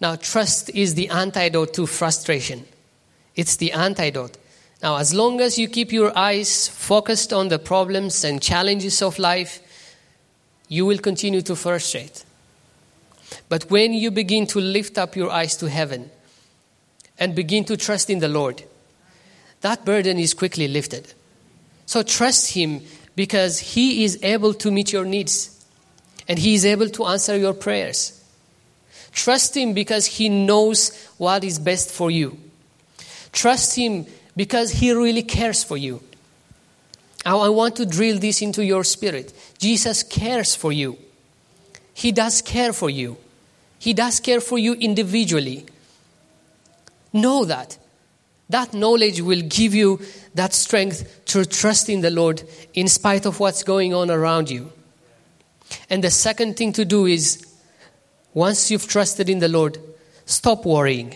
Now, 0.00 0.16
trust 0.16 0.70
is 0.70 0.94
the 0.94 1.08
antidote 1.08 1.74
to 1.74 1.86
frustration. 1.86 2.64
It's 3.36 3.56
the 3.56 3.72
antidote. 3.72 4.36
Now, 4.82 4.96
as 4.96 5.14
long 5.14 5.40
as 5.40 5.58
you 5.58 5.68
keep 5.68 5.92
your 5.92 6.16
eyes 6.18 6.66
focused 6.66 7.32
on 7.32 7.48
the 7.48 7.58
problems 7.58 8.24
and 8.24 8.42
challenges 8.42 9.00
of 9.00 9.18
life, 9.18 9.60
you 10.68 10.84
will 10.84 10.98
continue 10.98 11.42
to 11.42 11.54
frustrate. 11.54 12.24
But 13.48 13.70
when 13.70 13.92
you 13.92 14.10
begin 14.10 14.46
to 14.48 14.60
lift 14.60 14.98
up 14.98 15.14
your 15.14 15.30
eyes 15.30 15.56
to 15.58 15.68
heaven 15.68 16.10
and 17.18 17.34
begin 17.34 17.64
to 17.66 17.76
trust 17.76 18.10
in 18.10 18.18
the 18.18 18.28
Lord, 18.28 18.64
that 19.60 19.84
burden 19.84 20.18
is 20.18 20.34
quickly 20.34 20.66
lifted. 20.66 21.14
So 21.86 22.02
trust 22.02 22.52
Him 22.52 22.80
because 23.14 23.60
He 23.60 24.02
is 24.02 24.18
able 24.24 24.52
to 24.54 24.72
meet 24.72 24.92
your 24.92 25.04
needs 25.04 25.64
and 26.26 26.38
He 26.38 26.54
is 26.54 26.64
able 26.64 26.88
to 26.88 27.06
answer 27.06 27.36
your 27.36 27.54
prayers. 27.54 28.18
Trust 29.12 29.56
Him 29.56 29.74
because 29.74 30.06
He 30.06 30.28
knows 30.28 31.06
what 31.18 31.44
is 31.44 31.60
best 31.60 31.90
for 31.90 32.10
you. 32.10 32.36
Trust 33.32 33.76
Him 33.76 34.06
because 34.36 34.70
He 34.70 34.92
really 34.92 35.22
cares 35.22 35.62
for 35.64 35.76
you. 35.76 36.02
I 37.24 37.48
want 37.50 37.76
to 37.76 37.86
drill 37.86 38.18
this 38.18 38.42
into 38.42 38.64
your 38.64 38.82
spirit. 38.82 39.32
Jesus 39.58 40.02
cares 40.02 40.54
for 40.54 40.72
you. 40.72 40.98
He 41.94 42.10
does 42.10 42.42
care 42.42 42.72
for 42.72 42.90
you. 42.90 43.16
He 43.78 43.92
does 43.92 44.18
care 44.18 44.40
for 44.40 44.58
you 44.58 44.74
individually. 44.74 45.66
Know 47.12 47.44
that. 47.44 47.78
That 48.48 48.74
knowledge 48.74 49.20
will 49.20 49.42
give 49.42 49.74
you 49.74 50.00
that 50.34 50.52
strength 50.52 51.24
to 51.26 51.44
trust 51.44 51.88
in 51.88 52.00
the 52.00 52.10
Lord 52.10 52.42
in 52.74 52.88
spite 52.88 53.24
of 53.24 53.38
what's 53.40 53.62
going 53.62 53.94
on 53.94 54.10
around 54.10 54.50
you. 54.50 54.72
And 55.88 56.02
the 56.02 56.10
second 56.10 56.56
thing 56.56 56.72
to 56.74 56.84
do 56.84 57.06
is 57.06 57.46
once 58.34 58.70
you've 58.70 58.88
trusted 58.88 59.28
in 59.28 59.38
the 59.38 59.48
Lord, 59.48 59.78
stop 60.26 60.64
worrying. 60.66 61.14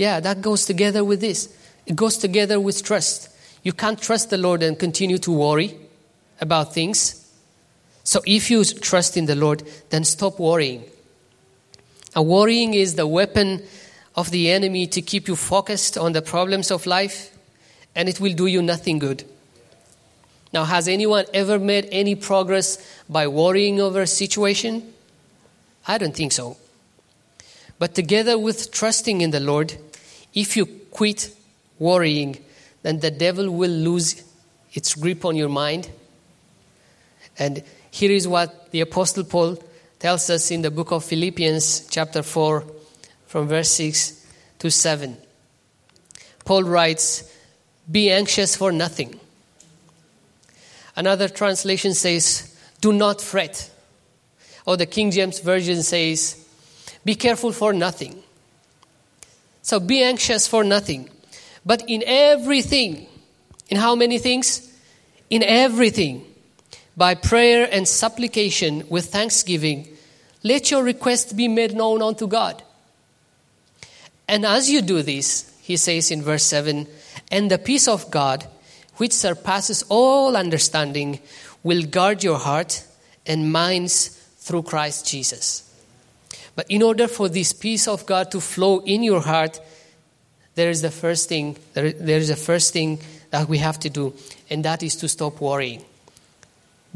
Yeah, 0.00 0.18
that 0.20 0.40
goes 0.40 0.64
together 0.64 1.04
with 1.04 1.20
this. 1.20 1.54
It 1.84 1.94
goes 1.94 2.16
together 2.16 2.58
with 2.58 2.82
trust. 2.82 3.28
You 3.62 3.74
can't 3.74 4.00
trust 4.00 4.30
the 4.30 4.38
Lord 4.38 4.62
and 4.62 4.78
continue 4.78 5.18
to 5.18 5.30
worry 5.30 5.76
about 6.40 6.72
things. 6.72 7.30
So 8.02 8.22
if 8.24 8.50
you 8.50 8.64
trust 8.64 9.18
in 9.18 9.26
the 9.26 9.34
Lord, 9.34 9.62
then 9.90 10.04
stop 10.04 10.40
worrying. 10.40 10.84
A 12.16 12.22
worrying 12.22 12.72
is 12.72 12.94
the 12.94 13.06
weapon 13.06 13.62
of 14.16 14.30
the 14.30 14.50
enemy 14.50 14.86
to 14.86 15.02
keep 15.02 15.28
you 15.28 15.36
focused 15.36 15.98
on 15.98 16.14
the 16.14 16.22
problems 16.22 16.70
of 16.70 16.86
life, 16.86 17.36
and 17.94 18.08
it 18.08 18.20
will 18.20 18.32
do 18.32 18.46
you 18.46 18.62
nothing 18.62 19.00
good. 19.00 19.24
Now, 20.50 20.64
has 20.64 20.88
anyone 20.88 21.26
ever 21.34 21.58
made 21.58 21.86
any 21.92 22.14
progress 22.14 22.78
by 23.06 23.26
worrying 23.26 23.82
over 23.82 24.00
a 24.00 24.06
situation? 24.06 24.94
I 25.86 25.98
don't 25.98 26.16
think 26.16 26.32
so. 26.32 26.56
But 27.78 27.94
together 27.94 28.38
with 28.38 28.70
trusting 28.70 29.20
in 29.20 29.30
the 29.30 29.40
Lord, 29.40 29.76
if 30.34 30.56
you 30.56 30.66
quit 30.66 31.34
worrying, 31.78 32.38
then 32.82 33.00
the 33.00 33.10
devil 33.10 33.50
will 33.50 33.70
lose 33.70 34.22
its 34.72 34.94
grip 34.94 35.24
on 35.24 35.36
your 35.36 35.48
mind. 35.48 35.90
And 37.38 37.62
here 37.90 38.12
is 38.12 38.28
what 38.28 38.70
the 38.70 38.80
Apostle 38.80 39.24
Paul 39.24 39.58
tells 39.98 40.30
us 40.30 40.50
in 40.50 40.62
the 40.62 40.70
book 40.70 40.92
of 40.92 41.04
Philippians, 41.04 41.88
chapter 41.88 42.22
4, 42.22 42.64
from 43.26 43.48
verse 43.48 43.70
6 43.70 44.26
to 44.60 44.70
7. 44.70 45.16
Paul 46.44 46.64
writes, 46.64 47.30
Be 47.90 48.10
anxious 48.10 48.56
for 48.56 48.72
nothing. 48.72 49.18
Another 50.96 51.28
translation 51.28 51.94
says, 51.94 52.56
Do 52.80 52.92
not 52.92 53.20
fret. 53.20 53.70
Or 54.66 54.76
the 54.76 54.86
King 54.86 55.10
James 55.10 55.40
Version 55.40 55.82
says, 55.82 56.46
Be 57.04 57.14
careful 57.14 57.52
for 57.52 57.72
nothing. 57.72 58.22
So 59.62 59.80
be 59.80 60.02
anxious 60.02 60.46
for 60.46 60.64
nothing. 60.64 61.10
But 61.64 61.84
in 61.88 62.02
everything, 62.06 63.06
in 63.68 63.76
how 63.76 63.94
many 63.94 64.18
things? 64.18 64.66
In 65.28 65.42
everything, 65.42 66.24
by 66.96 67.14
prayer 67.14 67.68
and 67.70 67.86
supplication 67.86 68.84
with 68.88 69.06
thanksgiving, 69.06 69.88
let 70.42 70.70
your 70.70 70.82
request 70.82 71.36
be 71.36 71.48
made 71.48 71.74
known 71.74 72.02
unto 72.02 72.26
God. 72.26 72.62
And 74.26 74.44
as 74.46 74.70
you 74.70 74.80
do 74.82 75.02
this, 75.02 75.52
he 75.62 75.76
says 75.76 76.10
in 76.10 76.22
verse 76.22 76.44
7 76.44 76.86
and 77.30 77.50
the 77.50 77.58
peace 77.58 77.86
of 77.86 78.10
God, 78.10 78.46
which 78.96 79.12
surpasses 79.12 79.84
all 79.88 80.36
understanding, 80.36 81.20
will 81.62 81.82
guard 81.84 82.24
your 82.24 82.38
heart 82.38 82.84
and 83.26 83.52
minds 83.52 84.08
through 84.38 84.62
Christ 84.64 85.06
Jesus. 85.06 85.69
But 86.60 86.70
in 86.70 86.82
order 86.82 87.08
for 87.08 87.30
this 87.30 87.54
peace 87.54 87.88
of 87.88 88.04
God 88.04 88.30
to 88.32 88.38
flow 88.38 88.80
in 88.80 89.02
your 89.02 89.22
heart, 89.22 89.58
there 90.56 90.68
is 90.68 90.82
the 90.82 90.90
first 90.90 91.26
thing, 91.26 91.56
there 91.72 92.18
is 92.18 92.28
the 92.28 92.36
first 92.36 92.74
thing 92.74 93.00
that 93.30 93.48
we 93.48 93.56
have 93.56 93.80
to 93.80 93.88
do, 93.88 94.12
and 94.50 94.62
that 94.66 94.82
is 94.82 94.94
to 94.96 95.08
stop 95.08 95.40
worrying. 95.40 95.82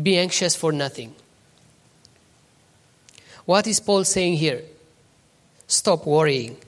Be 0.02 0.18
anxious 0.18 0.54
for 0.54 0.70
nothing. 0.70 1.14
What 3.46 3.66
is 3.66 3.80
Paul 3.80 4.04
saying 4.04 4.34
here? 4.34 4.60
Stop 5.66 6.06
worrying. 6.06 6.58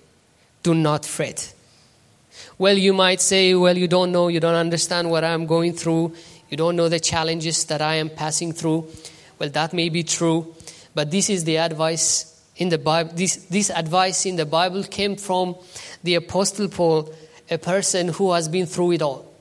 Do 0.63 0.73
not 0.73 1.05
fret. 1.05 1.53
Well, 2.57 2.79
you 2.79 2.95
might 2.95 3.21
say, 3.21 3.55
well, 3.55 3.77
you 3.77 3.89
don't 3.89 4.11
know, 4.11 4.29
you 4.29 4.41
don't 4.41 4.55
understand 4.55 5.11
what 5.11 5.23
I'm 5.23 5.45
going 5.45 5.75
through, 5.75 6.15
you 6.49 6.57
don't 6.57 6.77
know 6.77 6.89
the 6.89 7.01
challenges 7.01 7.63
that 7.67 7.83
I 7.83 7.97
am 7.97 8.09
passing 8.09 8.55
through. 8.55 8.89
Well, 9.39 9.51
that 9.51 9.75
may 9.75 9.91
be 9.91 10.03
true, 10.03 10.55
but 10.95 11.11
this 11.11 11.29
is 11.29 11.45
the 11.45 11.59
advice 11.59 12.33
in 12.57 12.69
the 12.69 12.79
Bible. 12.79 13.13
This, 13.15 13.37
this 13.47 13.71
advice 13.71 14.27
in 14.27 14.37
the 14.37 14.47
Bible 14.47 14.83
came 14.85 15.17
from 15.17 15.57
the 16.03 16.15
Apostle 16.15 16.69
Paul, 16.69 17.13
a 17.51 17.59
person 17.59 18.09
who 18.09 18.33
has 18.33 18.49
been 18.49 18.67
through 18.67 18.93
it 18.93 19.03
all. 19.03 19.33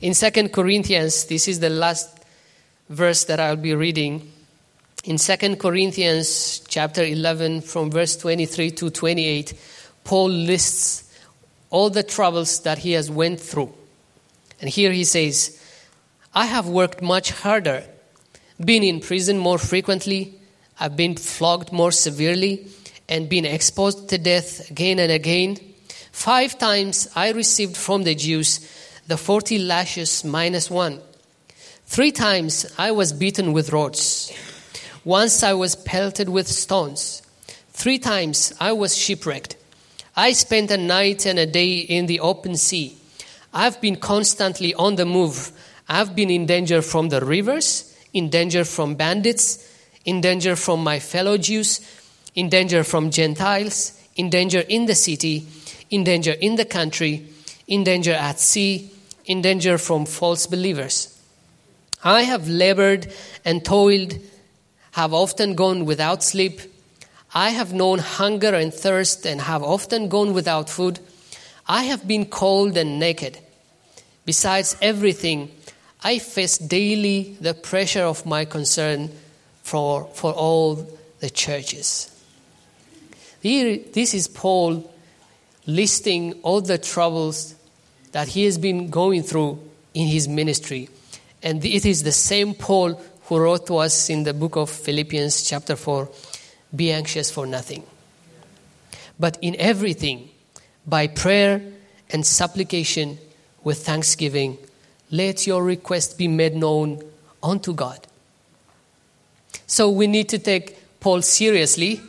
In 0.00 0.14
Second 0.14 0.52
Corinthians, 0.52 1.24
this 1.24 1.48
is 1.48 1.60
the 1.60 1.70
last 1.70 2.08
verse 2.88 3.24
that 3.24 3.40
I'll 3.40 3.56
be 3.56 3.74
reading. 3.74 4.30
In 5.04 5.18
Second 5.18 5.58
Corinthians 5.58 6.60
chapter 6.68 7.02
11 7.02 7.62
from 7.62 7.90
verse 7.90 8.16
23 8.16 8.70
to 8.72 8.90
28, 8.90 9.54
Paul 10.04 10.28
lists 10.28 11.04
all 11.70 11.90
the 11.90 12.02
troubles 12.02 12.60
that 12.60 12.78
he 12.78 12.92
has 12.92 13.10
went 13.10 13.40
through. 13.40 13.72
And 14.60 14.70
here 14.70 14.92
he 14.92 15.04
says, 15.04 15.60
I 16.34 16.46
have 16.46 16.68
worked 16.68 17.02
much 17.02 17.30
harder, 17.30 17.84
been 18.64 18.82
in 18.82 19.00
prison 19.00 19.38
more 19.38 19.58
frequently, 19.58 20.37
I've 20.80 20.96
been 20.96 21.16
flogged 21.16 21.72
more 21.72 21.92
severely, 21.92 22.66
and 23.08 23.28
been 23.28 23.44
exposed 23.44 24.08
to 24.10 24.18
death 24.18 24.70
again 24.70 24.98
and 24.98 25.10
again. 25.10 25.56
Five 26.12 26.58
times 26.58 27.08
I 27.16 27.32
received 27.32 27.76
from 27.76 28.02
the 28.02 28.14
Jews 28.14 28.60
the 29.06 29.16
40 29.16 29.58
lashes 29.60 30.24
minus 30.24 30.70
one. 30.70 31.00
Three 31.86 32.12
times 32.12 32.66
I 32.76 32.90
was 32.92 33.14
beaten 33.14 33.52
with 33.54 33.72
rods. 33.72 34.32
Once 35.04 35.42
I 35.42 35.54
was 35.54 35.74
pelted 35.74 36.28
with 36.28 36.46
stones. 36.46 37.22
Three 37.72 37.98
times 37.98 38.52
I 38.60 38.72
was 38.72 38.96
shipwrecked. 38.96 39.56
I 40.14 40.32
spent 40.32 40.70
a 40.70 40.76
night 40.76 41.24
and 41.24 41.38
a 41.38 41.46
day 41.46 41.78
in 41.78 42.06
the 42.06 42.20
open 42.20 42.56
sea. 42.56 42.98
I've 43.54 43.80
been 43.80 43.96
constantly 43.96 44.74
on 44.74 44.96
the 44.96 45.06
move. 45.06 45.52
I've 45.88 46.14
been 46.14 46.28
in 46.28 46.44
danger 46.44 46.82
from 46.82 47.08
the 47.08 47.24
rivers, 47.24 47.96
in 48.12 48.28
danger 48.28 48.64
from 48.64 48.96
bandits, 48.96 49.67
in 50.08 50.20
danger 50.20 50.56
from 50.56 50.82
my 50.82 50.98
fellow 50.98 51.36
Jews, 51.36 51.80
in 52.34 52.48
danger 52.48 52.82
from 52.82 53.10
Gentiles, 53.10 53.92
in 54.16 54.30
danger 54.30 54.60
in 54.60 54.86
the 54.86 54.94
city, 54.94 55.46
in 55.90 56.02
danger 56.04 56.32
in 56.32 56.56
the 56.56 56.64
country, 56.64 57.26
in 57.66 57.84
danger 57.84 58.12
at 58.12 58.40
sea, 58.40 58.90
in 59.26 59.42
danger 59.42 59.76
from 59.76 60.06
false 60.06 60.46
believers. 60.46 60.96
I 62.02 62.22
have 62.22 62.48
labored 62.48 63.12
and 63.44 63.64
toiled, 63.64 64.14
have 64.92 65.12
often 65.12 65.54
gone 65.54 65.84
without 65.84 66.22
sleep 66.22 66.60
I 67.34 67.50
have 67.50 67.74
known 67.74 67.98
hunger 67.98 68.54
and 68.54 68.72
thirst 68.72 69.26
and 69.26 69.40
have 69.42 69.62
often 69.62 70.08
gone 70.08 70.32
without 70.32 70.70
food. 70.70 70.98
I 71.66 71.84
have 71.84 72.08
been 72.08 72.24
cold 72.24 72.76
and 72.76 72.98
naked. 72.98 73.38
Besides 74.24 74.76
everything, 74.80 75.50
I 76.02 76.18
face 76.18 76.56
daily 76.56 77.36
the 77.40 77.52
pressure 77.52 78.04
of 78.04 78.24
my 78.24 78.46
concern 78.46 79.10
for, 79.68 80.08
for 80.14 80.32
all 80.32 80.86
the 81.20 81.28
churches. 81.28 82.10
Here, 83.42 83.78
this 83.92 84.14
is 84.14 84.26
Paul 84.26 84.90
listing 85.66 86.32
all 86.42 86.62
the 86.62 86.78
troubles 86.78 87.54
that 88.12 88.28
he 88.28 88.44
has 88.44 88.56
been 88.56 88.88
going 88.88 89.22
through 89.22 89.60
in 89.92 90.06
his 90.06 90.26
ministry. 90.26 90.88
And 91.42 91.62
it 91.62 91.84
is 91.84 92.02
the 92.02 92.12
same 92.12 92.54
Paul 92.54 92.94
who 93.24 93.38
wrote 93.38 93.66
to 93.66 93.76
us 93.76 94.08
in 94.08 94.24
the 94.24 94.32
book 94.32 94.56
of 94.56 94.70
Philippians, 94.70 95.42
chapter 95.42 95.76
4 95.76 96.08
be 96.74 96.90
anxious 96.90 97.30
for 97.30 97.46
nothing. 97.46 97.84
But 99.20 99.36
in 99.42 99.54
everything, 99.56 100.30
by 100.86 101.08
prayer 101.08 101.62
and 102.10 102.24
supplication 102.24 103.18
with 103.64 103.84
thanksgiving, 103.84 104.58
let 105.10 105.46
your 105.46 105.62
request 105.62 106.16
be 106.16 106.28
made 106.28 106.54
known 106.54 107.02
unto 107.42 107.74
God. 107.74 108.07
So 109.66 109.90
we 109.90 110.06
need 110.06 110.28
to 110.30 110.38
take 110.38 111.00
Paul 111.00 111.22
seriously 111.22 112.00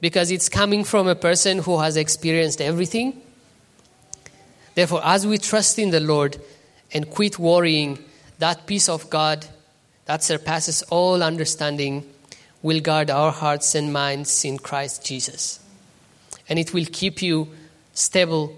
because 0.00 0.30
it's 0.30 0.48
coming 0.48 0.84
from 0.84 1.08
a 1.08 1.14
person 1.14 1.58
who 1.58 1.78
has 1.78 1.96
experienced 1.96 2.60
everything. 2.60 3.20
Therefore, 4.74 5.00
as 5.04 5.26
we 5.26 5.38
trust 5.38 5.78
in 5.78 5.90
the 5.90 6.00
Lord 6.00 6.40
and 6.92 7.08
quit 7.08 7.38
worrying, 7.38 7.98
that 8.38 8.66
peace 8.66 8.88
of 8.88 9.08
God 9.10 9.46
that 10.06 10.22
surpasses 10.22 10.82
all 10.84 11.22
understanding 11.22 12.08
will 12.62 12.80
guard 12.80 13.10
our 13.10 13.30
hearts 13.30 13.74
and 13.74 13.92
minds 13.92 14.44
in 14.44 14.58
Christ 14.58 15.04
Jesus. 15.04 15.60
And 16.48 16.58
it 16.58 16.72
will 16.72 16.86
keep 16.90 17.22
you 17.22 17.48
stable 17.92 18.56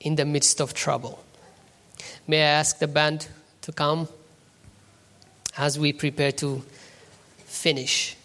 in 0.00 0.16
the 0.16 0.24
midst 0.24 0.60
of 0.60 0.74
trouble. 0.74 1.22
May 2.28 2.42
I 2.42 2.58
ask 2.60 2.78
the 2.78 2.88
band 2.88 3.28
to 3.62 3.72
come 3.72 4.08
as 5.56 5.78
we 5.78 5.92
prepare 5.92 6.32
to 6.32 6.62
finish? 7.56 8.16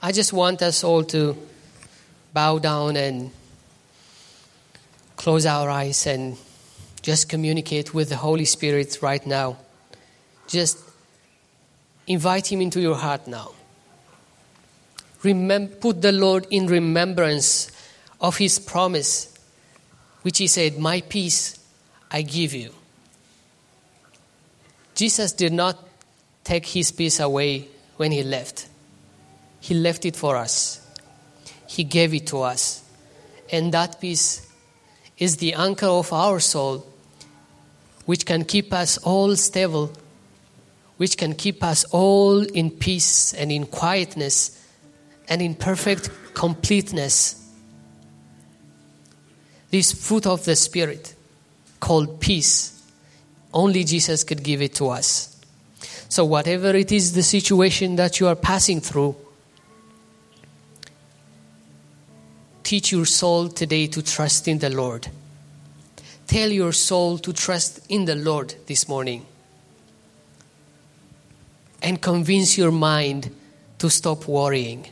I 0.00 0.12
just 0.12 0.32
want 0.32 0.62
us 0.62 0.84
all 0.84 1.04
to 1.04 1.36
bow 2.32 2.58
down 2.58 2.96
and 2.96 3.30
close 5.16 5.46
our 5.46 5.70
eyes 5.70 6.06
and 6.06 6.36
just 7.02 7.28
communicate 7.28 7.94
with 7.94 8.08
the 8.08 8.16
Holy 8.16 8.44
Spirit 8.44 8.98
right 9.00 9.24
now. 9.26 9.56
Just 10.48 10.78
invite 12.06 12.50
Him 12.50 12.60
into 12.60 12.80
your 12.80 12.96
heart 12.96 13.26
now. 13.26 13.52
Put 15.22 16.02
the 16.02 16.12
Lord 16.12 16.46
in 16.50 16.66
remembrance 16.66 17.70
of 18.20 18.38
His 18.38 18.58
promise, 18.58 19.32
which 20.22 20.38
He 20.38 20.48
said, 20.48 20.78
My 20.78 21.00
peace 21.00 21.58
I 22.10 22.22
give 22.22 22.54
you. 22.54 22.72
Jesus 24.96 25.32
did 25.32 25.52
not 25.52 25.78
take 26.44 26.66
His 26.66 26.92
peace 26.92 27.20
away 27.20 27.68
when 27.96 28.12
He 28.12 28.22
left, 28.22 28.68
He 29.60 29.74
left 29.74 30.04
it 30.04 30.16
for 30.16 30.36
us. 30.36 30.78
He 31.66 31.84
gave 31.84 32.12
it 32.12 32.26
to 32.28 32.42
us. 32.42 32.82
And 33.50 33.72
that 33.72 34.00
peace 34.00 34.46
is 35.16 35.38
the 35.38 35.54
anchor 35.54 35.86
of 35.86 36.12
our 36.12 36.40
soul, 36.40 36.86
which 38.06 38.26
can 38.26 38.44
keep 38.44 38.72
us 38.72 38.98
all 38.98 39.36
stable, 39.36 39.92
which 40.96 41.16
can 41.16 41.34
keep 41.34 41.62
us 41.62 41.84
all 41.84 42.42
in 42.42 42.70
peace 42.70 43.32
and 43.34 43.50
in 43.50 43.66
quietness 43.66 44.62
and 45.28 45.40
in 45.40 45.54
perfect 45.54 46.10
completeness. 46.34 47.38
This 49.70 49.92
fruit 49.92 50.26
of 50.26 50.44
the 50.44 50.56
Spirit, 50.56 51.14
called 51.80 52.20
peace, 52.20 52.82
only 53.54 53.84
Jesus 53.84 54.24
could 54.24 54.42
give 54.42 54.60
it 54.60 54.74
to 54.74 54.88
us. 54.90 55.31
So, 56.12 56.26
whatever 56.26 56.76
it 56.76 56.92
is 56.92 57.14
the 57.14 57.22
situation 57.22 57.96
that 57.96 58.20
you 58.20 58.28
are 58.28 58.36
passing 58.36 58.82
through, 58.82 59.16
teach 62.62 62.92
your 62.92 63.06
soul 63.06 63.48
today 63.48 63.86
to 63.86 64.02
trust 64.02 64.46
in 64.46 64.58
the 64.58 64.68
Lord. 64.68 65.08
Tell 66.26 66.50
your 66.50 66.72
soul 66.72 67.16
to 67.16 67.32
trust 67.32 67.86
in 67.88 68.04
the 68.04 68.14
Lord 68.14 68.54
this 68.66 68.90
morning. 68.90 69.24
And 71.80 71.98
convince 71.98 72.58
your 72.58 72.72
mind 72.72 73.34
to 73.78 73.88
stop 73.88 74.28
worrying. 74.28 74.88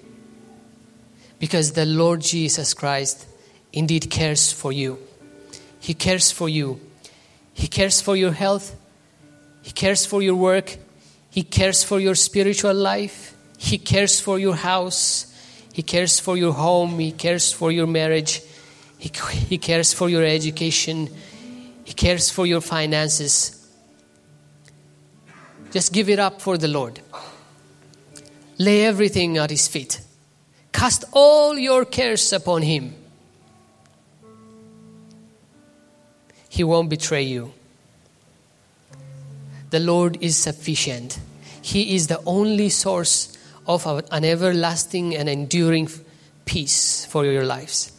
Because 1.38 1.72
the 1.72 1.84
Lord 1.84 2.22
Jesus 2.22 2.72
Christ 2.72 3.26
indeed 3.74 4.08
cares 4.08 4.54
for 4.54 4.72
you. 4.72 4.98
He 5.80 5.92
cares 5.92 6.32
for 6.32 6.48
you. 6.48 6.80
He 7.52 7.68
cares 7.68 8.00
for 8.00 8.16
your 8.16 8.32
health. 8.32 8.74
He 9.60 9.72
cares 9.72 10.06
for 10.06 10.22
your 10.22 10.36
work. 10.36 10.78
He 11.30 11.42
cares 11.42 11.84
for 11.84 12.00
your 12.00 12.14
spiritual 12.14 12.74
life. 12.74 13.34
He 13.56 13.78
cares 13.78 14.20
for 14.20 14.38
your 14.38 14.56
house. 14.56 15.26
He 15.72 15.82
cares 15.82 16.18
for 16.18 16.36
your 16.36 16.52
home. 16.52 16.98
He 16.98 17.12
cares 17.12 17.52
for 17.52 17.70
your 17.70 17.86
marriage. 17.86 18.42
He, 18.98 19.10
he 19.48 19.58
cares 19.58 19.92
for 19.92 20.08
your 20.08 20.24
education. 20.24 21.08
He 21.84 21.92
cares 21.92 22.30
for 22.30 22.46
your 22.46 22.60
finances. 22.60 23.56
Just 25.70 25.92
give 25.92 26.08
it 26.08 26.18
up 26.18 26.42
for 26.42 26.58
the 26.58 26.68
Lord. 26.68 27.00
Lay 28.58 28.84
everything 28.84 29.38
at 29.38 29.50
His 29.50 29.68
feet. 29.68 30.00
Cast 30.72 31.04
all 31.12 31.56
your 31.56 31.84
cares 31.84 32.32
upon 32.32 32.62
Him. 32.62 32.94
He 36.48 36.64
won't 36.64 36.90
betray 36.90 37.22
you. 37.22 37.52
The 39.70 39.80
Lord 39.80 40.18
is 40.20 40.36
sufficient. 40.36 41.18
He 41.62 41.94
is 41.94 42.08
the 42.08 42.20
only 42.26 42.68
source 42.68 43.36
of 43.66 43.86
an 43.86 44.24
everlasting 44.24 45.16
and 45.16 45.28
enduring 45.28 45.88
peace 46.44 47.06
for 47.06 47.24
your 47.24 47.44
lives. 47.44 47.92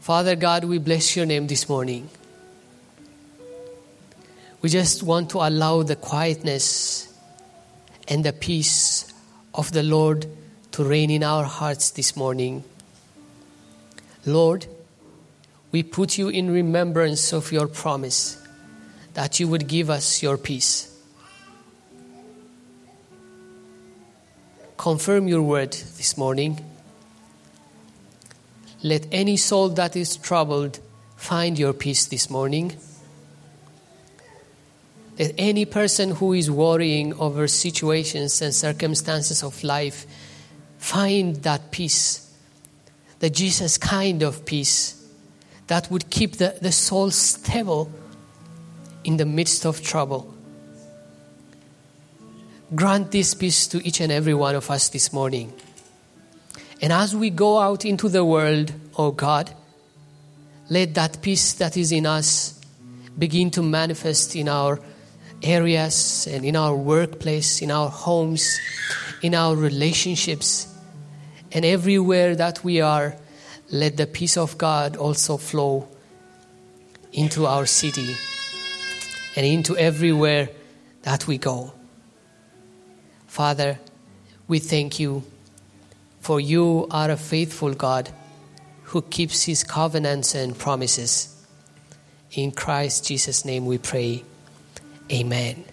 Father 0.00 0.36
God, 0.36 0.64
we 0.64 0.78
bless 0.78 1.16
your 1.16 1.26
name 1.26 1.48
this 1.48 1.68
morning. 1.68 2.08
We 4.62 4.70
just 4.70 5.02
want 5.02 5.30
to 5.30 5.38
allow 5.38 5.82
the 5.82 5.96
quietness 5.96 7.12
and 8.08 8.24
the 8.24 8.32
peace 8.32 9.12
of 9.52 9.72
the 9.72 9.82
Lord 9.82 10.26
to 10.72 10.84
reign 10.84 11.10
in 11.10 11.22
our 11.24 11.44
hearts 11.44 11.90
this 11.90 12.16
morning. 12.16 12.62
Lord, 14.24 14.66
we 15.76 15.82
put 15.82 16.16
you 16.16 16.30
in 16.30 16.50
remembrance 16.50 17.34
of 17.34 17.52
your 17.52 17.66
promise 17.66 18.42
that 19.12 19.38
you 19.38 19.46
would 19.46 19.68
give 19.68 19.90
us 19.90 20.22
your 20.22 20.38
peace. 20.38 20.90
Confirm 24.78 25.28
your 25.28 25.42
word 25.42 25.72
this 25.72 26.16
morning. 26.16 26.64
Let 28.82 29.06
any 29.12 29.36
soul 29.36 29.68
that 29.68 29.96
is 29.96 30.16
troubled 30.16 30.80
find 31.14 31.58
your 31.58 31.74
peace 31.74 32.06
this 32.06 32.30
morning. 32.30 32.74
Let 35.18 35.34
any 35.36 35.66
person 35.66 36.12
who 36.12 36.32
is 36.32 36.50
worrying 36.50 37.12
over 37.20 37.46
situations 37.48 38.40
and 38.40 38.54
circumstances 38.54 39.42
of 39.42 39.62
life 39.62 40.06
find 40.78 41.36
that 41.42 41.70
peace, 41.70 42.34
the 43.18 43.28
Jesus 43.28 43.76
kind 43.76 44.22
of 44.22 44.46
peace 44.46 44.95
that 45.66 45.90
would 45.90 46.10
keep 46.10 46.36
the, 46.36 46.56
the 46.60 46.72
soul 46.72 47.10
stable 47.10 47.90
in 49.04 49.16
the 49.16 49.26
midst 49.26 49.64
of 49.66 49.82
trouble. 49.82 50.32
Grant 52.74 53.12
this 53.12 53.34
peace 53.34 53.66
to 53.68 53.86
each 53.86 54.00
and 54.00 54.10
every 54.10 54.34
one 54.34 54.54
of 54.54 54.70
us 54.70 54.88
this 54.88 55.12
morning. 55.12 55.52
And 56.82 56.92
as 56.92 57.14
we 57.14 57.30
go 57.30 57.58
out 57.58 57.84
into 57.84 58.08
the 58.08 58.24
world, 58.24 58.72
oh 58.98 59.12
God, 59.12 59.52
let 60.68 60.94
that 60.94 61.22
peace 61.22 61.54
that 61.54 61.76
is 61.76 61.92
in 61.92 62.06
us 62.06 62.60
begin 63.16 63.50
to 63.52 63.62
manifest 63.62 64.34
in 64.34 64.48
our 64.48 64.80
areas 65.42 66.26
and 66.30 66.44
in 66.44 66.56
our 66.56 66.74
workplace, 66.74 67.62
in 67.62 67.70
our 67.70 67.88
homes, 67.88 68.58
in 69.22 69.34
our 69.34 69.54
relationships, 69.54 70.66
and 71.52 71.64
everywhere 71.64 72.34
that 72.34 72.64
we 72.64 72.80
are, 72.80 73.16
let 73.70 73.96
the 73.96 74.06
peace 74.06 74.36
of 74.36 74.56
God 74.58 74.96
also 74.96 75.36
flow 75.36 75.88
into 77.12 77.46
our 77.46 77.66
city 77.66 78.14
and 79.34 79.46
into 79.46 79.76
everywhere 79.76 80.48
that 81.02 81.26
we 81.26 81.38
go. 81.38 81.72
Father, 83.26 83.78
we 84.48 84.58
thank 84.58 85.00
you 85.00 85.22
for 86.20 86.40
you 86.40 86.86
are 86.90 87.10
a 87.10 87.16
faithful 87.16 87.74
God 87.74 88.10
who 88.84 89.02
keeps 89.02 89.44
his 89.44 89.62
covenants 89.62 90.34
and 90.34 90.58
promises. 90.58 91.32
In 92.32 92.50
Christ 92.50 93.06
Jesus' 93.06 93.44
name 93.44 93.66
we 93.66 93.78
pray. 93.78 94.24
Amen. 95.10 95.64